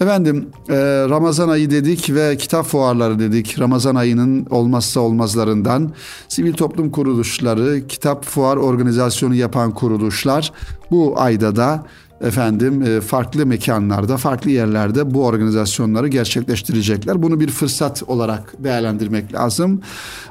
Efendim 0.00 0.48
e, 0.68 0.74
Ramazan 1.08 1.48
ayı 1.48 1.70
dedik 1.70 2.14
ve 2.14 2.36
kitap 2.36 2.66
fuarları 2.66 3.18
dedik. 3.18 3.58
Ramazan 3.58 3.94
ayının 3.94 4.46
olmazsa 4.50 5.00
olmazlarından 5.00 5.92
sivil 6.28 6.52
toplum 6.52 6.90
kuruluşları, 6.90 7.86
kitap 7.88 8.24
fuar 8.24 8.56
organizasyonu 8.56 9.34
yapan 9.34 9.74
kuruluşlar 9.74 10.52
bu 10.90 11.14
ayda 11.16 11.56
da 11.56 11.86
efendim 12.22 12.82
e, 12.82 13.00
farklı 13.00 13.46
mekanlarda, 13.46 14.16
farklı 14.16 14.50
yerlerde 14.50 15.14
bu 15.14 15.26
organizasyonları 15.26 16.08
gerçekleştirecekler. 16.08 17.22
Bunu 17.22 17.40
bir 17.40 17.50
fırsat 17.50 18.02
olarak 18.06 18.54
değerlendirmek 18.58 19.34
lazım. 19.34 19.80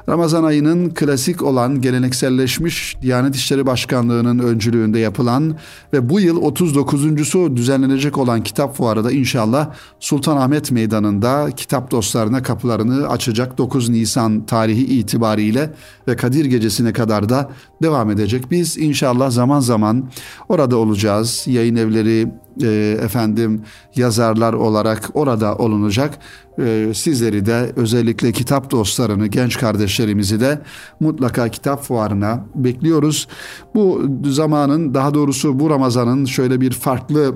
Ramazan 0.08 0.44
ayının 0.44 0.90
klasik 0.90 1.42
olan 1.42 1.80
gelenekselleşmiş 1.80 2.96
Diyanet 3.02 3.36
İşleri 3.36 3.66
Başkanlığı'nın 3.66 4.38
öncülüğünde 4.38 4.98
yapılan 4.98 5.56
ve 5.92 6.08
bu 6.08 6.20
yıl 6.20 6.42
39.sü 6.42 7.56
düzenlenecek 7.56 8.18
olan 8.18 8.42
kitap 8.42 8.76
fuarı 8.76 9.04
da 9.04 9.12
inşallah 9.12 9.70
Sultanahmet 10.00 10.70
Meydanı'nda 10.70 11.50
kitap 11.56 11.90
dostlarına 11.90 12.42
kapılarını 12.42 13.08
açacak 13.08 13.58
9 13.58 13.88
Nisan 13.88 14.46
tarihi 14.46 14.84
itibariyle 14.84 15.70
ve 16.08 16.16
Kadir 16.16 16.44
Gecesi'ne 16.44 16.92
kadar 16.92 17.28
da 17.28 17.50
devam 17.82 18.10
edecek. 18.10 18.50
Biz 18.50 18.78
inşallah 18.78 19.30
zaman 19.30 19.60
zaman 19.60 20.10
orada 20.48 20.76
olacağız. 20.76 21.44
Yayın 21.46 21.76
evleri 21.82 22.28
e, 22.62 22.98
efendim 23.02 23.62
yazarlar 23.96 24.52
olarak 24.52 25.10
orada 25.14 25.56
olunacak. 25.56 26.18
E, 26.58 26.92
sizleri 26.94 27.46
de 27.46 27.72
özellikle 27.76 28.32
kitap 28.32 28.70
dostlarını, 28.70 29.26
genç 29.26 29.58
kardeşlerimizi 29.58 30.40
de 30.40 30.58
mutlaka 31.00 31.48
kitap 31.48 31.82
fuarına 31.82 32.44
bekliyoruz. 32.54 33.28
Bu 33.74 34.02
zamanın 34.24 34.94
daha 34.94 35.14
doğrusu 35.14 35.60
bu 35.60 35.70
Ramazan'ın 35.70 36.24
şöyle 36.24 36.60
bir 36.60 36.70
farklı 36.70 37.34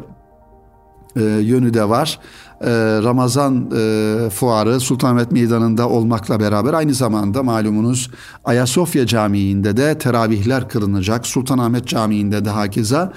e, 1.17 1.23
yönü 1.23 1.75
de 1.75 1.89
var. 1.89 2.19
E, 2.61 2.71
Ramazan 3.03 3.71
e, 3.77 4.31
fuarı 4.31 4.81
Sultanahmet 4.81 5.33
Meydanı'nda 5.33 5.89
olmakla 5.89 6.41
beraber 6.41 6.73
aynı 6.73 6.95
zamanda 6.95 7.43
malumunuz 7.43 8.11
Ayasofya 8.45 9.07
Camii'nde 9.07 9.77
de 9.77 9.99
teravihler 9.99 10.69
kılınacak. 10.69 11.27
Sultanahmet 11.27 11.87
Camii'nde 11.87 12.45
de 12.45 12.51
hakeza. 12.51 13.13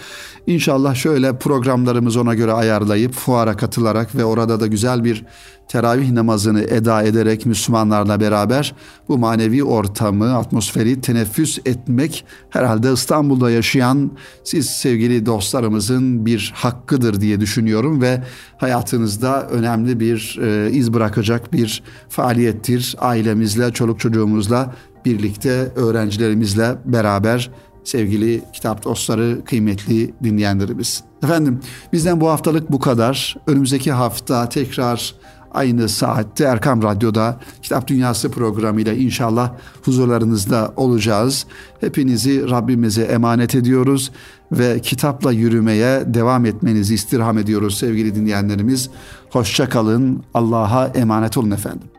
İnşallah 0.47 0.95
şöyle 0.95 1.37
programlarımızı 1.37 2.21
ona 2.21 2.33
göre 2.33 2.53
ayarlayıp 2.53 3.13
fuara 3.13 3.57
katılarak 3.57 4.15
ve 4.15 4.25
orada 4.25 4.59
da 4.59 4.67
güzel 4.67 5.03
bir 5.03 5.25
teravih 5.69 6.11
namazını 6.11 6.61
eda 6.61 7.03
ederek 7.03 7.45
Müslümanlarla 7.45 8.19
beraber 8.19 8.75
bu 9.07 9.17
manevi 9.17 9.63
ortamı, 9.63 10.35
atmosferi 10.35 11.01
teneffüs 11.01 11.59
etmek 11.65 12.25
herhalde 12.49 12.93
İstanbul'da 12.93 13.51
yaşayan 13.51 14.11
siz 14.43 14.69
sevgili 14.69 15.25
dostlarımızın 15.25 16.25
bir 16.25 16.51
hakkıdır 16.55 17.21
diye 17.21 17.39
düşünüyorum 17.39 18.01
ve 18.01 18.23
hayatınızda 18.57 19.47
önemli 19.47 19.99
bir 19.99 20.39
e, 20.41 20.71
iz 20.71 20.93
bırakacak 20.93 21.53
bir 21.53 21.83
faaliyettir. 22.09 22.95
Ailemizle, 22.99 23.71
çoluk 23.71 23.99
çocuğumuzla 23.99 24.75
birlikte 25.05 25.71
öğrencilerimizle 25.75 26.75
beraber 26.85 27.51
sevgili 27.83 28.41
kitap 28.53 28.83
dostları, 28.83 29.45
kıymetli 29.45 30.13
dinleyenlerimiz. 30.23 31.03
Efendim 31.23 31.59
bizden 31.93 32.21
bu 32.21 32.29
haftalık 32.29 32.71
bu 32.71 32.79
kadar. 32.79 33.35
Önümüzdeki 33.47 33.91
hafta 33.91 34.49
tekrar 34.49 35.15
aynı 35.51 35.89
saatte 35.89 36.43
Erkam 36.43 36.83
Radyo'da 36.83 37.39
Kitap 37.61 37.87
Dünyası 37.87 38.31
programıyla 38.31 38.93
inşallah 38.93 39.51
huzurlarınızda 39.85 40.73
olacağız. 40.75 41.45
Hepinizi 41.79 42.49
Rabbimize 42.49 43.01
emanet 43.01 43.55
ediyoruz 43.55 44.11
ve 44.51 44.79
kitapla 44.79 45.31
yürümeye 45.31 46.13
devam 46.13 46.45
etmenizi 46.45 46.93
istirham 46.93 47.37
ediyoruz 47.37 47.77
sevgili 47.77 48.15
dinleyenlerimiz. 48.15 48.89
Hoşça 49.29 49.69
kalın. 49.69 50.23
Allah'a 50.33 50.87
emanet 50.87 51.37
olun 51.37 51.51
efendim. 51.51 51.98